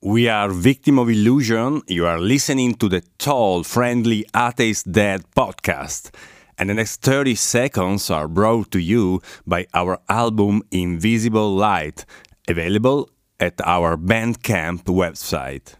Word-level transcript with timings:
We 0.00 0.28
are 0.28 0.48
Victim 0.50 0.96
of 1.00 1.08
Illusion. 1.10 1.82
You 1.88 2.06
are 2.06 2.20
listening 2.20 2.76
to 2.76 2.88
the 2.88 3.02
Tall, 3.18 3.64
Friendly 3.64 4.24
Atheist 4.32 4.92
Dad 4.92 5.24
podcast. 5.36 6.14
And 6.56 6.70
the 6.70 6.74
next 6.74 7.02
30 7.02 7.34
seconds 7.34 8.08
are 8.08 8.28
brought 8.28 8.70
to 8.70 8.78
you 8.78 9.20
by 9.44 9.66
our 9.74 9.98
album 10.08 10.62
Invisible 10.70 11.52
Light, 11.52 12.04
available 12.46 13.10
at 13.40 13.60
our 13.64 13.96
Bandcamp 13.96 14.84
website. 14.84 15.74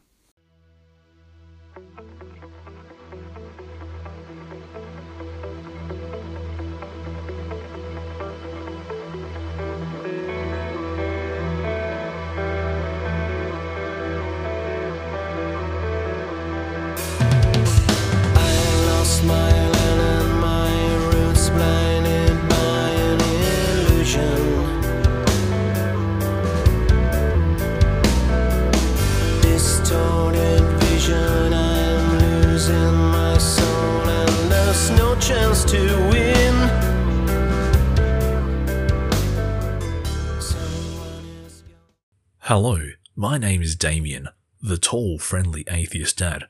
Hello, 42.49 42.81
my 43.15 43.37
name 43.37 43.61
is 43.61 43.77
Damien, 43.77 44.31
the 44.63 44.79
tall, 44.79 45.19
friendly 45.19 45.67
atheist 45.71 46.17
dad, 46.17 46.45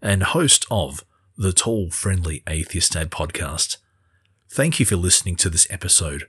and 0.00 0.22
host 0.22 0.64
of 0.70 1.02
the 1.36 1.52
Tall, 1.52 1.90
Friendly 1.90 2.44
Atheist 2.46 2.92
Dad 2.92 3.10
podcast. 3.10 3.78
Thank 4.48 4.78
you 4.78 4.86
for 4.86 4.94
listening 4.94 5.34
to 5.34 5.50
this 5.50 5.66
episode. 5.68 6.28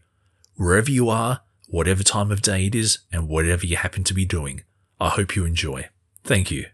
Wherever 0.56 0.90
you 0.90 1.08
are, 1.10 1.42
whatever 1.68 2.02
time 2.02 2.32
of 2.32 2.42
day 2.42 2.66
it 2.66 2.74
is, 2.74 2.98
and 3.12 3.30
whatever 3.30 3.64
you 3.64 3.78
happen 3.78 4.04
to 4.06 4.16
be 4.16 4.26
doing, 4.26 4.64
I 5.00 5.10
hope 5.10 5.36
you 5.36 5.46
enjoy. 5.46 5.90
Thank 6.24 6.50
you. 6.50 6.66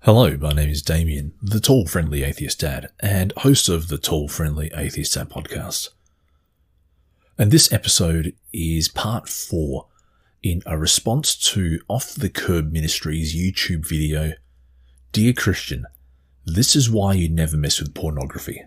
Hello, 0.00 0.36
my 0.36 0.52
name 0.52 0.68
is 0.68 0.82
Damien, 0.82 1.32
the 1.40 1.60
Tall, 1.60 1.86
Friendly 1.86 2.22
Atheist 2.22 2.60
Dad, 2.60 2.90
and 3.00 3.32
host 3.38 3.70
of 3.70 3.88
the 3.88 3.96
Tall, 3.96 4.28
Friendly 4.28 4.70
Atheist 4.74 5.14
Dad 5.14 5.30
podcast. 5.30 5.88
And 7.38 7.50
this 7.50 7.72
episode 7.72 8.34
is 8.52 8.88
part 8.88 9.30
four 9.30 9.86
in 10.50 10.62
a 10.64 10.78
response 10.78 11.36
to 11.36 11.78
Off 11.88 12.14
the 12.14 12.30
Kerb 12.30 12.72
Ministries 12.72 13.36
YouTube 13.36 13.86
video 13.86 14.32
Dear 15.12 15.34
Christian, 15.34 15.84
this 16.46 16.74
is 16.74 16.88
why 16.88 17.12
you 17.12 17.28
never 17.28 17.56
mess 17.56 17.80
with 17.80 17.94
pornography. 17.94 18.62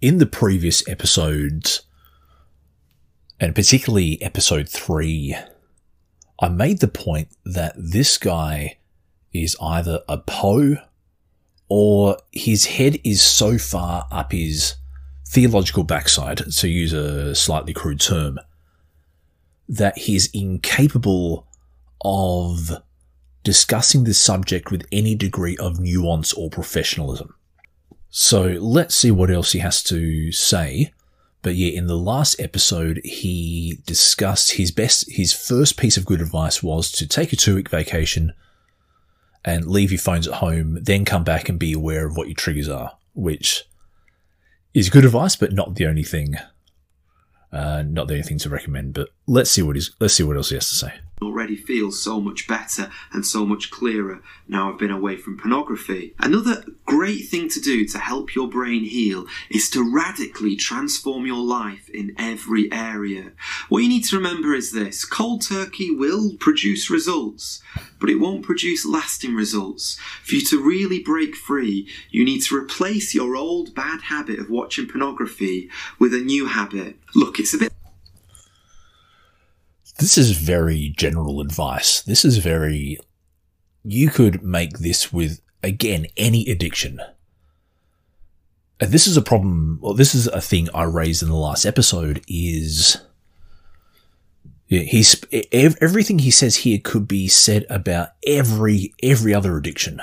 In 0.00 0.18
the 0.18 0.26
previous 0.26 0.86
episodes, 0.88 1.82
and 3.40 3.56
particularly 3.56 4.22
episode 4.22 4.68
3, 4.68 5.36
I 6.38 6.48
made 6.48 6.78
the 6.78 6.86
point 6.86 7.28
that 7.44 7.74
this 7.76 8.18
guy 8.18 8.78
is 9.32 9.56
either 9.60 10.00
a 10.08 10.18
Poe 10.18 10.76
or 11.68 12.18
his 12.30 12.66
head 12.66 13.00
is 13.02 13.20
so 13.20 13.58
far 13.58 14.06
up 14.12 14.30
his 14.30 14.76
theological 15.26 15.82
backside, 15.82 16.38
to 16.52 16.68
use 16.68 16.92
a 16.92 17.34
slightly 17.34 17.72
crude 17.72 18.00
term, 18.00 18.38
that 19.68 19.98
he's 19.98 20.30
incapable 20.32 21.46
of 22.04 22.82
discussing 23.42 24.04
this 24.04 24.18
subject 24.18 24.70
with 24.70 24.86
any 24.90 25.14
degree 25.14 25.56
of 25.58 25.80
nuance 25.80 26.32
or 26.32 26.50
professionalism. 26.50 27.34
So 28.10 28.56
let's 28.60 28.94
see 28.94 29.10
what 29.10 29.30
else 29.30 29.52
he 29.52 29.60
has 29.60 29.82
to 29.84 30.32
say. 30.32 30.92
But 31.42 31.54
yeah, 31.54 31.78
in 31.78 31.86
the 31.86 31.96
last 31.96 32.40
episode, 32.40 33.00
he 33.04 33.78
discussed 33.86 34.52
his 34.52 34.70
best, 34.70 35.08
his 35.08 35.32
first 35.32 35.76
piece 35.76 35.96
of 35.96 36.06
good 36.06 36.20
advice 36.20 36.62
was 36.62 36.90
to 36.92 37.06
take 37.06 37.32
a 37.32 37.36
two 37.36 37.56
week 37.56 37.68
vacation 37.68 38.32
and 39.44 39.66
leave 39.66 39.92
your 39.92 40.00
phones 40.00 40.26
at 40.26 40.34
home, 40.34 40.78
then 40.82 41.04
come 41.04 41.22
back 41.22 41.48
and 41.48 41.58
be 41.58 41.72
aware 41.72 42.04
of 42.04 42.16
what 42.16 42.26
your 42.26 42.34
triggers 42.34 42.68
are, 42.68 42.98
which 43.14 43.64
is 44.74 44.90
good 44.90 45.04
advice, 45.04 45.36
but 45.36 45.52
not 45.52 45.76
the 45.76 45.86
only 45.86 46.02
thing, 46.02 46.34
uh, 47.52 47.84
not 47.86 48.08
the 48.08 48.14
only 48.14 48.26
thing 48.26 48.38
to 48.38 48.48
recommend. 48.48 48.92
But 48.92 49.10
let's 49.26 49.50
see 49.50 49.62
what 49.62 49.76
he's, 49.76 49.90
let's 50.00 50.14
see 50.14 50.22
what 50.22 50.36
else 50.36 50.50
he 50.50 50.56
has 50.56 50.68
to 50.68 50.74
say. 50.76 50.92
already 51.22 51.56
feel 51.56 51.90
so 51.90 52.20
much 52.20 52.46
better 52.46 52.90
and 53.12 53.24
so 53.24 53.46
much 53.46 53.70
clearer 53.70 54.22
now 54.48 54.70
I've 54.70 54.78
been 54.78 54.90
away 54.90 55.16
from 55.16 55.38
pornography. 55.38 56.14
Another 56.20 56.64
great 56.84 57.28
thing 57.28 57.48
to 57.48 57.60
do 57.60 57.86
to 57.88 57.98
help 57.98 58.34
your 58.34 58.48
brain 58.48 58.84
heal 58.84 59.26
is 59.50 59.68
to 59.70 59.92
radically 59.92 60.56
transform 60.56 61.26
your 61.26 61.42
life 61.42 61.88
in 61.90 62.14
every 62.16 62.70
area. 62.72 63.32
What 63.68 63.82
you 63.82 63.88
need 63.88 64.04
to 64.04 64.16
remember 64.16 64.54
is 64.54 64.72
this 64.72 65.04
cold 65.04 65.42
turkey 65.42 65.90
will 65.90 66.36
produce 66.38 66.90
results, 66.90 67.60
but 68.00 68.08
it 68.08 68.20
won't 68.20 68.44
produce 68.44 68.86
lasting 68.86 69.34
results. 69.34 69.98
For 70.22 70.36
you 70.36 70.42
to 70.42 70.62
really 70.62 71.02
break 71.02 71.34
free, 71.34 71.88
you 72.10 72.24
need 72.24 72.42
to 72.42 72.56
replace 72.56 73.14
your 73.14 73.36
old 73.36 73.74
bad 73.74 74.02
habit 74.02 74.38
of 74.38 74.50
watching 74.50 74.86
pornography 74.86 75.70
with 75.98 76.14
a 76.14 76.20
new 76.20 76.46
habit. 76.46 76.96
Look, 77.14 77.40
it's 77.40 77.54
a 77.54 77.58
bit 77.58 77.72
This 79.98 80.18
is 80.18 80.32
very 80.32 80.92
general 80.96 81.40
advice. 81.40 82.02
This 82.02 82.24
is 82.24 82.38
very. 82.38 82.98
You 83.82 84.10
could 84.10 84.42
make 84.42 84.78
this 84.78 85.12
with, 85.12 85.40
again, 85.62 86.06
any 86.16 86.50
addiction. 86.50 87.00
And 88.78 88.90
this 88.92 89.06
is 89.06 89.16
a 89.16 89.22
problem. 89.22 89.78
Well, 89.80 89.94
this 89.94 90.14
is 90.14 90.26
a 90.26 90.40
thing 90.40 90.68
I 90.74 90.82
raised 90.82 91.22
in 91.22 91.28
the 91.28 91.36
last 91.36 91.64
episode 91.64 92.22
is. 92.28 92.98
He's 94.68 95.24
ev- 95.52 95.78
everything 95.80 96.18
he 96.18 96.32
says 96.32 96.56
here 96.56 96.80
could 96.82 97.06
be 97.06 97.28
said 97.28 97.64
about 97.70 98.08
every 98.26 98.92
every 99.00 99.32
other 99.32 99.56
addiction, 99.56 100.00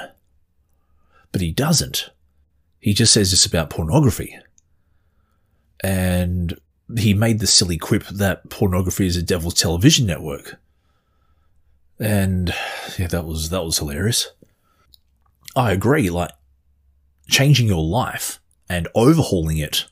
but 1.34 1.42
he 1.42 1.52
doesn't. 1.52 2.10
He 2.80 2.94
just 2.94 3.12
says 3.12 3.34
it's 3.34 3.46
about 3.46 3.70
pornography, 3.70 4.40
and 5.84 6.58
he 6.98 7.14
made 7.14 7.40
the 7.40 7.48
silly 7.48 7.78
quip 7.78 8.06
that 8.08 8.50
pornography 8.50 9.06
is 9.06 9.18
a 9.18 9.24
devil's 9.24 9.54
television 9.54 10.06
network. 10.06 10.60
And 12.00 12.54
yeah, 12.98 13.08
that 13.08 13.26
was 13.26 13.50
that 13.50 13.64
was 13.64 13.78
hilarious. 13.78 14.32
I 15.56 15.72
agree, 15.72 16.10
like 16.10 16.32
changing 17.30 17.68
your 17.68 17.84
life 17.84 18.40
and 18.70 18.88
overhauling 18.96 19.58
it 19.58 19.86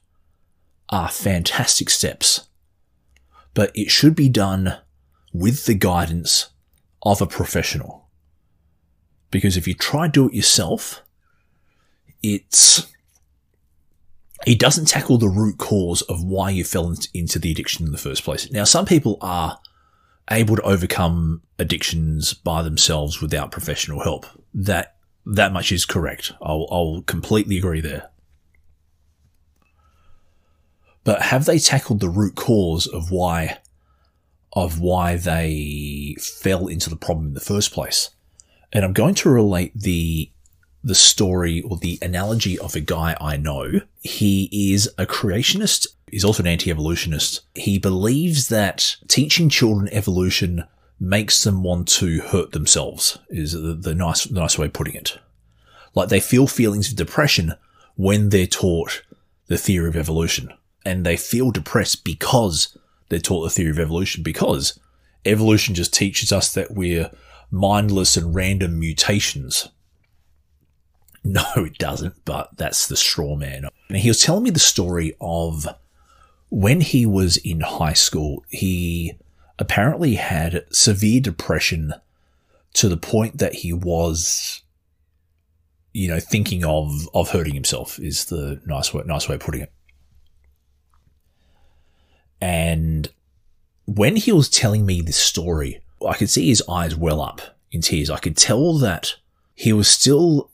are 0.90 1.10
fantastic 1.10 1.90
steps. 1.90 2.48
But 3.54 3.72
it 3.76 3.92
should 3.92 4.16
be 4.16 4.30
done 4.30 4.78
with 5.34 5.66
the 5.66 5.74
guidance 5.74 6.50
of 7.04 7.22
a 7.22 7.28
professional. 7.28 8.08
Because 9.30 9.56
if 9.56 9.68
you 9.68 9.74
try 9.74 10.08
to 10.08 10.12
do 10.12 10.28
it 10.28 10.34
yourself, 10.34 11.02
it's 12.22 12.88
he 14.46 14.56
doesn't 14.56 14.88
tackle 14.88 15.18
the 15.18 15.30
root 15.30 15.58
cause 15.58 16.02
of 16.04 16.24
why 16.24 16.50
you 16.50 16.64
fell 16.64 16.96
into 17.14 17.40
the 17.40 17.52
addiction 17.52 17.86
in 17.86 17.92
the 17.92 17.98
first 17.98 18.24
place. 18.24 18.50
Now, 18.52 18.64
some 18.64 18.86
people 18.86 19.18
are 19.22 19.60
able 20.30 20.56
to 20.56 20.62
overcome 20.64 21.42
addictions 21.60 22.34
by 22.34 22.62
themselves 22.62 23.22
without 23.22 23.52
professional 23.52 24.02
help. 24.02 24.26
That 24.54 24.96
that 25.26 25.54
much 25.54 25.72
is 25.72 25.86
correct. 25.86 26.32
I'll, 26.42 26.68
I'll 26.72 27.04
completely 27.06 27.58
agree 27.58 27.82
there. 27.82 28.10
But 31.04 31.22
have 31.22 31.46
they 31.46 31.60
tackled 31.60 32.00
the 32.00 32.10
root 32.10 32.36
cause 32.36 32.88
of 32.88 33.12
why 33.12 33.60
of 34.54 34.80
why 34.80 35.16
they 35.16 36.16
fell 36.20 36.68
into 36.68 36.90
the 36.90 36.96
problem 36.96 37.28
in 37.28 37.34
the 37.34 37.40
first 37.40 37.72
place? 37.72 38.10
And 38.74 38.84
I'm 38.84 38.94
going 38.94 39.16
to 39.16 39.30
relate 39.30 39.74
the 39.76 40.32
the 40.84 40.96
story 40.96 41.62
or 41.62 41.78
the 41.78 42.00
analogy 42.02 42.58
of 42.60 42.76
a 42.76 42.80
guy 42.80 43.16
I 43.22 43.38
know. 43.38 43.82
He 44.02 44.50
is 44.74 44.90
a 44.98 45.06
creationist. 45.06 45.88
He's 46.10 46.26
also 46.26 46.44
an 46.44 46.48
anti-evolutionist. 46.48 47.42
He 47.56 47.78
believes 47.78 48.48
that 48.50 48.98
teaching 49.08 49.50
children 49.50 49.90
evolution 49.92 50.64
makes 51.00 51.44
them 51.44 51.64
want 51.64 51.88
to 51.88 52.22
hurt 52.22 52.52
themselves 52.52 53.18
is 53.30 53.54
the, 53.54 53.74
the 53.74 53.96
nice, 53.96 54.26
the 54.26 54.40
nice 54.40 54.58
way 54.58 54.68
of 54.68 54.74
putting 54.74 54.96
it. 54.96 55.18
Like 55.96 56.10
they 56.10 56.20
feel 56.20 56.48
feelings 56.48 56.90
of 56.90 56.96
depression 56.96 57.54
when 57.96 58.30
they're 58.30 58.48
taught 58.48 59.04
the 59.48 59.58
theory 59.58 59.90
of 59.90 59.98
evolution 59.98 60.54
and 60.86 61.06
they 61.06 61.18
feel 61.18 61.52
depressed 61.52 62.04
because 62.04 62.78
they're 63.10 63.20
taught 63.20 63.44
the 63.44 63.50
theory 63.50 63.72
of 63.72 63.80
evolution 63.80 64.24
because 64.24 64.80
evolution 65.26 65.76
just 65.76 65.94
teaches 65.94 66.32
us 66.32 66.54
that 66.54 66.72
we're 66.72 67.12
mindless 67.50 68.16
and 68.16 68.34
random 68.34 68.80
mutations. 68.80 69.68
No, 71.24 71.46
it 71.56 71.78
doesn't, 71.78 72.26
but 72.26 72.50
that's 72.58 72.88
the 72.88 72.96
straw 72.96 73.36
man. 73.36 73.68
And 73.90 73.98
he 74.00 74.10
was 74.10 74.22
telling 74.22 74.44
me 74.44 74.50
the 74.50 74.60
story 74.60 75.16
of 75.22 75.68
when 76.50 76.82
he 76.82 77.06
was 77.06 77.38
in 77.38 77.62
high 77.62 77.94
school, 77.94 78.44
he 78.50 79.14
apparently 79.60 80.16
had 80.16 80.66
severe 80.72 81.22
depression 81.22 81.94
to 82.74 82.90
the 82.90 82.98
point 82.98 83.38
that 83.38 83.54
he 83.54 83.72
was, 83.72 84.62
you 85.94 86.08
know, 86.08 86.20
thinking 86.20 86.66
of 86.66 87.08
of 87.14 87.30
hurting 87.30 87.54
himself. 87.54 88.00
Is 88.00 88.26
the 88.26 88.62
nice 88.66 88.94
way 88.94 89.04
nice 89.06 89.30
way 89.30 89.36
of 89.36 89.42
putting 89.42 89.62
it. 89.62 89.72
And 92.42 93.10
when 93.86 94.16
he 94.16 94.32
was 94.32 94.50
telling 94.50 94.86
me 94.86 95.02
this 95.02 95.18
story, 95.18 95.82
I 96.06 96.16
could 96.16 96.30
see 96.30 96.48
his 96.50 96.64
eyes 96.68 96.96
well 96.96 97.22
up 97.22 97.42
in 97.72 97.82
tears. 97.82 98.10
I 98.10 98.18
could 98.18 98.36
tell 98.36 98.74
that 98.80 99.16
he 99.54 99.72
was 99.72 99.88
still 99.88 100.51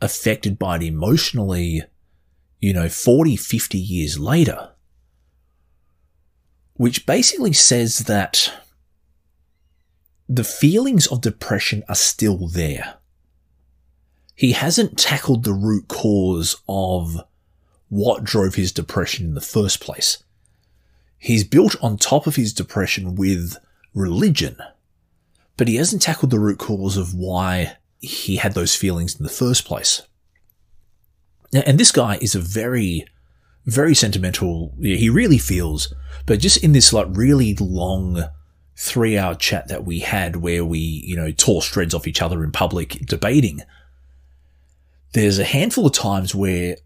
affected 0.00 0.58
by 0.58 0.76
it 0.76 0.82
emotionally, 0.82 1.82
you 2.60 2.72
know, 2.72 2.88
40, 2.88 3.36
50 3.36 3.78
years 3.78 4.18
later. 4.18 4.70
Which 6.74 7.06
basically 7.06 7.52
says 7.52 8.00
that 8.00 8.52
the 10.28 10.44
feelings 10.44 11.06
of 11.08 11.20
depression 11.20 11.82
are 11.88 11.94
still 11.94 12.46
there. 12.46 12.94
He 14.34 14.52
hasn't 14.52 14.98
tackled 14.98 15.44
the 15.44 15.52
root 15.52 15.88
cause 15.88 16.56
of 16.68 17.20
what 17.88 18.24
drove 18.24 18.54
his 18.54 18.72
depression 18.72 19.26
in 19.26 19.34
the 19.34 19.40
first 19.40 19.80
place. 19.80 20.22
He's 21.18 21.44
built 21.44 21.76
on 21.82 21.98
top 21.98 22.26
of 22.26 22.36
his 22.36 22.54
depression 22.54 23.16
with 23.16 23.56
religion, 23.92 24.56
but 25.58 25.68
he 25.68 25.76
hasn't 25.76 26.00
tackled 26.00 26.30
the 26.30 26.38
root 26.38 26.58
cause 26.58 26.96
of 26.96 27.12
why 27.12 27.76
he 28.00 28.36
had 28.36 28.54
those 28.54 28.74
feelings 28.74 29.16
in 29.16 29.22
the 29.22 29.30
first 29.30 29.64
place. 29.64 30.02
And 31.52 31.78
this 31.78 31.92
guy 31.92 32.18
is 32.20 32.34
a 32.34 32.40
very, 32.40 33.04
very 33.66 33.94
sentimental, 33.94 34.74
he 34.80 35.10
really 35.10 35.38
feels, 35.38 35.92
but 36.26 36.40
just 36.40 36.62
in 36.62 36.72
this 36.72 36.92
like 36.92 37.08
really 37.10 37.54
long 37.54 38.24
three 38.76 39.18
hour 39.18 39.34
chat 39.34 39.68
that 39.68 39.84
we 39.84 39.98
had 39.98 40.36
where 40.36 40.64
we, 40.64 40.78
you 40.78 41.16
know, 41.16 41.30
tore 41.32 41.60
shreds 41.60 41.94
off 41.94 42.06
each 42.06 42.22
other 42.22 42.42
in 42.42 42.52
public 42.52 43.04
debating, 43.06 43.62
there's 45.12 45.38
a 45.38 45.44
handful 45.44 45.86
of 45.86 45.92
times 45.92 46.34
where 46.34 46.76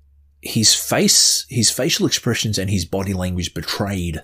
his 0.41 0.75
face, 0.75 1.47
his 1.49 1.71
facial 1.71 2.07
expressions 2.07 2.59
and 2.59 2.71
his 2.71 2.85
body 2.85 3.13
language 3.13 3.55
betrayed 3.55 4.23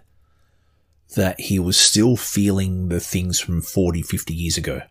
that 1.17 1.39
he 1.41 1.59
was 1.59 1.77
still 1.77 2.17
feeling 2.17 2.89
the 2.89 3.01
things 3.01 3.41
from 3.41 3.61
40, 3.61 4.03
50 4.03 4.35
years 4.35 4.57
ago. 4.57 4.83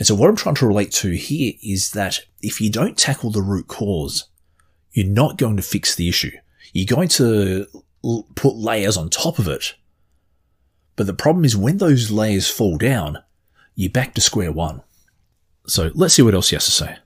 And 0.00 0.06
so 0.06 0.14
what 0.14 0.30
I'm 0.30 0.36
trying 0.36 0.54
to 0.54 0.66
relate 0.66 0.92
to 0.92 1.10
here 1.10 1.52
is 1.62 1.90
that 1.90 2.20
if 2.40 2.58
you 2.58 2.70
don't 2.70 2.96
tackle 2.96 3.30
the 3.30 3.42
root 3.42 3.68
cause, 3.68 4.28
you're 4.92 5.06
not 5.06 5.36
going 5.36 5.58
to 5.58 5.62
fix 5.62 5.94
the 5.94 6.08
issue. 6.08 6.32
You're 6.72 6.86
going 6.86 7.08
to 7.08 7.66
l- 8.02 8.26
put 8.34 8.56
layers 8.56 8.96
on 8.96 9.10
top 9.10 9.38
of 9.38 9.46
it. 9.46 9.74
But 10.96 11.06
the 11.06 11.12
problem 11.12 11.44
is 11.44 11.54
when 11.54 11.76
those 11.76 12.10
layers 12.10 12.48
fall 12.48 12.78
down, 12.78 13.18
you're 13.74 13.90
back 13.90 14.14
to 14.14 14.22
square 14.22 14.50
one. 14.50 14.80
So 15.66 15.90
let's 15.94 16.14
see 16.14 16.22
what 16.22 16.34
else 16.34 16.48
he 16.48 16.56
has 16.56 16.64
to 16.64 16.70
say 16.70 16.96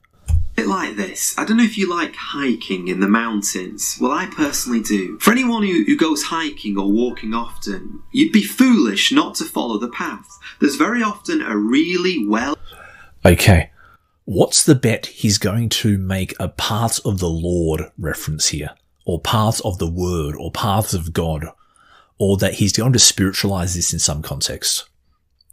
bit 0.55 0.67
like 0.69 0.97
this. 0.97 1.37
I 1.37 1.45
don't 1.45 1.57
know 1.57 1.65
if 1.65 1.77
you 1.77 1.91
like 1.91 2.15
hiking 2.15 2.89
in 2.89 3.01
the 3.01 3.09
mountains. 3.09 3.99
Well, 4.01 4.13
I 4.13 4.27
personally 4.27 4.83
do. 4.83 5.19
For 5.19 5.31
anyone 5.31 5.63
who, 5.63 5.85
who 5.85 5.97
goes 5.97 6.25
hiking 6.25 6.79
or 6.79 6.91
walking 6.91 7.35
often, 7.35 8.03
you'd 8.13 8.33
be 8.33 8.43
foolish 8.43 9.11
not 9.11 9.35
to 9.37 9.45
follow 9.45 9.79
the 9.79 9.89
path. 9.89 10.29
There's 10.61 10.77
very 10.77 11.03
often 11.03 11.43
a 11.43 11.57
really 11.57 12.27
well. 12.27 12.57
Okay. 13.25 13.71
What's 14.25 14.65
the 14.65 14.75
bet 14.75 15.07
he's 15.07 15.39
going 15.39 15.69
to 15.71 15.99
make 15.99 16.35
a 16.41 16.49
paths 16.49 16.99
of 17.01 17.19
the 17.19 17.29
Lord 17.29 17.91
reference 17.99 18.49
here? 18.49 18.71
Or 19.07 19.21
paths 19.21 19.61
of 19.61 19.79
the 19.79 19.91
Word, 19.91 20.35
or 20.35 20.51
paths 20.51 20.95
of 20.95 21.13
God? 21.13 21.47
Or 22.19 22.37
that 22.39 22.55
he's 22.55 22.73
going 22.73 22.95
to 22.95 22.99
spiritualize 22.99 23.75
this 23.75 23.93
in 23.93 23.99
some 23.99 24.23
context? 24.23 24.89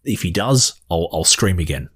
If 0.06 0.22
he 0.22 0.32
does, 0.32 0.80
I'll, 0.90 1.10
I'll 1.12 1.26
scream 1.26 1.60
again 1.60 1.90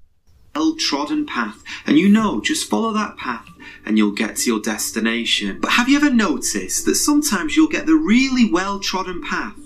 well 0.56 0.76
trodden 0.76 1.26
path, 1.26 1.62
and 1.86 1.98
you 1.98 2.08
know, 2.08 2.40
just 2.40 2.70
follow 2.70 2.94
that 2.94 3.18
path 3.18 3.48
and 3.86 3.98
you'll 3.98 4.14
get 4.14 4.38
to 4.38 4.50
your 4.50 4.62
destination. 4.62 5.60
But 5.60 5.72
have 5.72 5.90
you 5.90 5.98
ever 5.98 6.10
noticed 6.10 6.86
that 6.86 6.96
sometimes 6.96 7.56
you'll 7.56 7.68
get 7.68 7.86
the 7.86 7.96
really 7.96 8.50
well 8.50 8.80
trodden 8.80 9.22
path, 9.22 9.58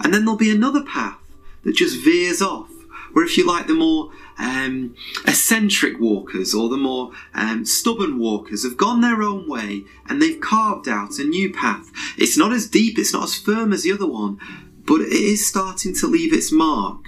and 0.00 0.12
then 0.12 0.24
there'll 0.24 0.36
be 0.36 0.50
another 0.50 0.82
path 0.82 1.18
that 1.64 1.76
just 1.76 2.02
veers 2.02 2.42
off? 2.42 2.70
Where, 3.12 3.24
if 3.24 3.36
you 3.36 3.46
like, 3.46 3.66
the 3.66 3.74
more 3.74 4.10
um, 4.38 4.94
eccentric 5.26 5.98
walkers 5.98 6.54
or 6.54 6.68
the 6.68 6.76
more 6.76 7.12
um, 7.34 7.64
stubborn 7.64 8.18
walkers 8.18 8.64
have 8.64 8.76
gone 8.76 9.00
their 9.00 9.22
own 9.22 9.48
way 9.48 9.84
and 10.08 10.22
they've 10.22 10.40
carved 10.40 10.88
out 10.88 11.18
a 11.18 11.24
new 11.24 11.52
path. 11.52 11.90
It's 12.16 12.36
not 12.36 12.52
as 12.52 12.68
deep, 12.68 12.98
it's 12.98 13.12
not 13.12 13.24
as 13.24 13.34
firm 13.34 13.72
as 13.72 13.82
the 13.82 13.92
other 13.92 14.06
one, 14.06 14.38
but 14.86 15.00
it 15.02 15.12
is 15.12 15.46
starting 15.46 15.94
to 15.96 16.06
leave 16.06 16.32
its 16.32 16.50
mark. 16.50 17.04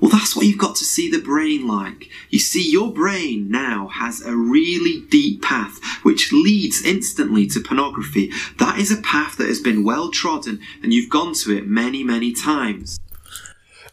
Well, 0.00 0.10
that's 0.10 0.36
what 0.36 0.46
you've 0.46 0.58
got 0.58 0.76
to 0.76 0.84
see 0.84 1.10
the 1.10 1.20
brain 1.20 1.66
like. 1.66 2.08
You 2.30 2.38
see, 2.38 2.70
your 2.70 2.92
brain 2.92 3.50
now 3.50 3.88
has 3.88 4.22
a 4.22 4.36
really 4.36 5.00
deep 5.10 5.42
path 5.42 5.80
which 6.04 6.32
leads 6.32 6.84
instantly 6.84 7.48
to 7.48 7.60
pornography. 7.60 8.30
That 8.58 8.78
is 8.78 8.92
a 8.92 9.02
path 9.02 9.36
that 9.38 9.48
has 9.48 9.60
been 9.60 9.82
well 9.82 10.10
trodden 10.12 10.60
and 10.82 10.92
you've 10.92 11.10
gone 11.10 11.34
to 11.34 11.56
it 11.56 11.66
many, 11.66 12.04
many 12.04 12.32
times. 12.32 13.00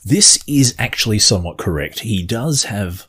This 0.04 0.40
is 0.48 0.76
actually 0.80 1.20
somewhat 1.20 1.58
correct. 1.58 2.00
He 2.00 2.24
does 2.24 2.66
have. 2.66 3.08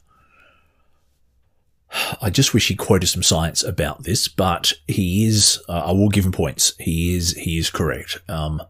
I 2.23 2.31
just 2.31 2.55
wish 2.55 2.69
he 2.69 2.75
quoted 2.75 3.07
some 3.07 3.23
science 3.23 3.63
about 3.63 4.05
this, 4.05 4.29
but 4.29 4.73
he 4.87 5.27
is. 5.27 5.61
Uh, 5.69 5.85
I 5.87 5.93
will 5.93 6.09
give 6.09 6.25
him 6.25 6.33
points. 6.33 6.75
He 6.79 7.17
is. 7.17 7.33
He 7.33 7.59
is 7.59 7.71
correct. 7.71 8.19
Um, 8.29 8.63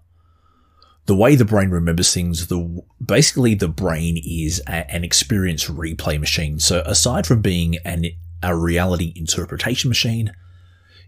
the 1.07 1.17
way 1.17 1.35
the 1.35 1.45
brain 1.45 1.71
remembers 1.71 2.15
things, 2.15 2.47
the 2.47 2.83
basically 3.05 3.55
the 3.55 3.69
brain 3.69 4.21
is 4.25 4.63
a, 4.69 4.89
an 4.91 5.03
experience 5.03 5.67
replay 5.67 6.19
machine. 6.19 6.59
So 6.61 6.83
aside 6.87 7.27
from 7.27 7.43
being 7.43 7.77
an 7.85 8.07
a 8.43 8.57
reality 8.57 9.13
interpretation 9.15 9.89
machine, 9.89 10.33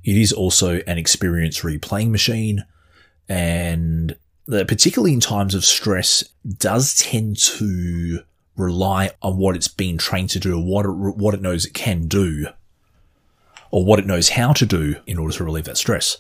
it 0.05 0.17
is 0.17 0.33
also 0.33 0.81
an 0.87 0.99
experience 0.99 1.61
replaying 1.61 2.11
machine, 2.11 2.65
and 3.29 4.17
particularly 4.47 5.13
in 5.13 5.21
times 5.21 5.55
of 5.55 5.65
stress, 5.65 6.25
does 6.59 6.95
tend 6.97 7.39
to 7.39 8.21
rely 8.57 9.11
on 9.23 9.39
what 9.39 9.57
it's 9.57 9.69
been 9.69 9.99
trained 9.99 10.31
to 10.31 10.41
do, 10.41 10.57
or 10.57 10.65
what 10.65 10.87
it, 10.87 11.17
what 11.17 11.35
it 11.35 11.43
knows 11.43 11.65
it 11.65 11.75
can 11.75 12.07
do, 12.07 12.47
or 13.71 13.85
what 13.85 13.99
it 13.99 14.07
knows 14.07 14.31
how 14.31 14.53
to 14.53 14.67
do 14.67 14.97
in 15.07 15.19
order 15.19 15.35
to 15.35 15.45
relieve 15.45 15.65
that 15.65 15.77
stress. 15.77 16.19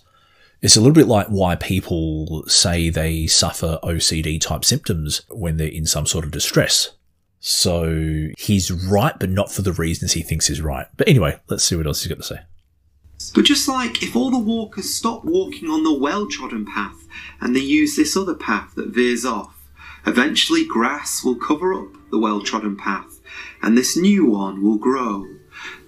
It's 0.62 0.76
a 0.76 0.80
little 0.80 0.94
bit 0.94 1.06
like 1.06 1.26
why 1.26 1.56
people 1.56 2.44
say 2.46 2.88
they 2.88 3.26
suffer 3.26 3.78
OCD 3.82 4.40
type 4.40 4.64
symptoms 4.64 5.22
when 5.28 5.58
they're 5.58 5.68
in 5.68 5.84
some 5.84 6.06
sort 6.06 6.24
of 6.24 6.30
distress. 6.30 6.92
So 7.38 8.28
he's 8.38 8.70
right, 8.70 9.12
but 9.19 9.28
not 9.28 9.52
for 9.52 9.60
the 9.60 9.74
reasons 9.74 10.12
he 10.12 10.22
thinks 10.22 10.48
is 10.48 10.62
right. 10.62 10.86
But 10.96 11.08
anyway, 11.08 11.38
let's 11.48 11.64
see 11.64 11.76
what 11.76 11.86
else 11.86 12.02
he's 12.02 12.08
got 12.08 12.16
to 12.16 12.22
say. 12.22 12.40
But 13.34 13.44
just 13.44 13.68
like 13.68 14.02
if 14.02 14.14
all 14.14 14.30
the 14.30 14.38
walkers 14.38 14.92
stop 14.92 15.24
walking 15.24 15.68
on 15.68 15.82
the 15.82 15.96
well 15.98 16.26
trodden 16.26 16.66
path 16.66 17.06
and 17.40 17.54
they 17.54 17.60
use 17.60 17.96
this 17.96 18.16
other 18.16 18.34
path 18.34 18.74
that 18.74 18.88
veers 18.88 19.24
off, 19.24 19.68
eventually 20.06 20.64
grass 20.64 21.24
will 21.24 21.36
cover 21.36 21.74
up 21.74 21.88
the 22.10 22.18
well 22.18 22.40
trodden 22.40 22.76
path 22.76 23.20
and 23.62 23.76
this 23.76 23.96
new 23.96 24.26
one 24.26 24.62
will 24.62 24.78
grow. 24.78 25.26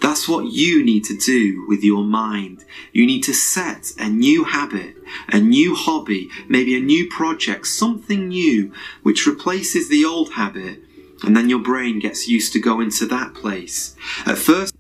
That's 0.01 0.29
what 0.29 0.53
you 0.53 0.85
need 0.85 1.05
to 1.05 1.17
do 1.17 1.67
with 1.69 1.83
your 1.83 2.05
mind. 2.05 2.65
You 2.93 3.07
need 3.07 3.23
to 3.25 3.35
set 3.35 3.91
a 3.99 4.09
new 4.09 4.45
habit, 4.45 4.97
a 5.29 5.39
new 5.39 5.75
hobby, 5.75 6.31
maybe 6.49 6.77
a 6.77 6.81
new 6.81 7.09
project, 7.09 7.67
something 7.67 8.29
new 8.29 8.73
which 9.03 9.27
replaces 9.27 9.89
the 9.89 10.05
old 10.05 10.33
habit, 10.33 10.81
and 11.23 11.37
then 11.37 11.51
your 11.51 11.59
brain 11.59 11.99
gets 11.99 12.29
used 12.29 12.53
to 12.53 12.61
going 12.61 12.91
to 12.93 13.07
that 13.07 13.35
place. 13.35 13.97
At 14.25 14.39
first, 14.39 14.75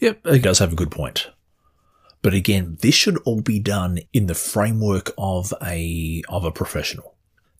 Yep, 0.00 0.26
he 0.26 0.38
does 0.38 0.58
have 0.60 0.72
a 0.72 0.76
good 0.76 0.90
point. 0.90 1.28
But 2.22 2.34
again, 2.34 2.78
this 2.80 2.94
should 2.94 3.18
all 3.24 3.40
be 3.40 3.58
done 3.58 4.00
in 4.12 4.26
the 4.26 4.34
framework 4.34 5.12
of 5.16 5.54
a 5.62 6.22
of 6.28 6.44
a 6.44 6.50
professional. 6.50 7.14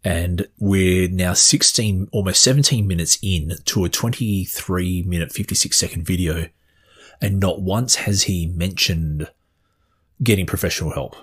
And 0.05 0.49
we're 0.59 1.09
now 1.09 1.33
16, 1.33 2.09
almost 2.13 2.43
17 2.43 2.87
minutes 2.87 3.19
in 3.21 3.55
to 3.67 3.85
a 3.85 3.89
23 3.89 5.03
minute, 5.03 5.33
56 5.33 5.77
second 5.77 6.07
video 6.07 6.49
and 7.21 7.41
not 7.41 7.61
once 7.61 7.97
has 7.97 8.25
he 8.25 8.47
mentioned 8.47 9.31
getting 10.23 10.47
professional 10.47 10.93
help. 10.93 11.17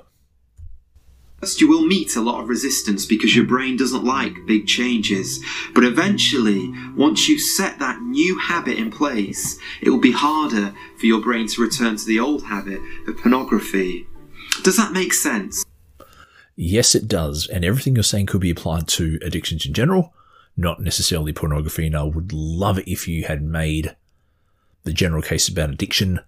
First, 1.40 1.62
you 1.62 1.68
will 1.68 1.86
meet 1.86 2.16
a 2.16 2.22
lot 2.22 2.42
of 2.42 2.50
resistance 2.50 3.06
because 3.06 3.36
your 3.36 3.46
brain 3.46 3.78
doesn't 3.78 4.04
like 4.04 4.46
big 4.48 4.68
changes. 4.68 5.44
But 5.74 5.84
eventually, 5.84 6.74
once 6.96 7.28
you 7.28 7.38
set 7.38 7.78
that 7.80 8.02
new 8.02 8.40
habit 8.40 8.78
in 8.78 8.90
place, 8.90 9.60
it 9.82 9.90
will 9.90 10.00
be 10.00 10.14
harder 10.14 10.74
for 10.98 11.06
your 11.06 11.22
brain 11.22 11.48
to 11.50 11.62
return 11.62 11.98
to 11.98 12.06
the 12.06 12.20
old 12.20 12.44
habit 12.44 12.80
of 13.08 13.18
pornography. 13.18 14.08
Does 14.64 14.78
that 14.78 14.94
make 14.94 15.14
sense? 15.14 15.66
Yes, 16.56 16.96
it 16.96 17.08
does. 17.08 17.48
And 17.48 17.66
everything 17.66 17.96
you're 17.96 18.04
saying 18.04 18.28
could 18.28 18.42
be 18.42 18.50
applied 18.50 18.88
to 18.90 19.20
addictions 19.22 19.66
in 19.66 19.74
general, 19.74 20.14
not 20.56 20.80
necessarily 20.80 21.34
pornography. 21.34 21.86
And 21.86 21.98
I 21.98 22.04
would 22.04 22.32
love 22.32 22.80
it 22.80 22.90
if 22.90 23.08
you 23.08 23.26
had 23.26 23.44
made 23.44 23.96
the 24.84 24.94
general 24.94 25.22
case 25.22 25.50
about 25.50 25.72
addiction 25.72 26.22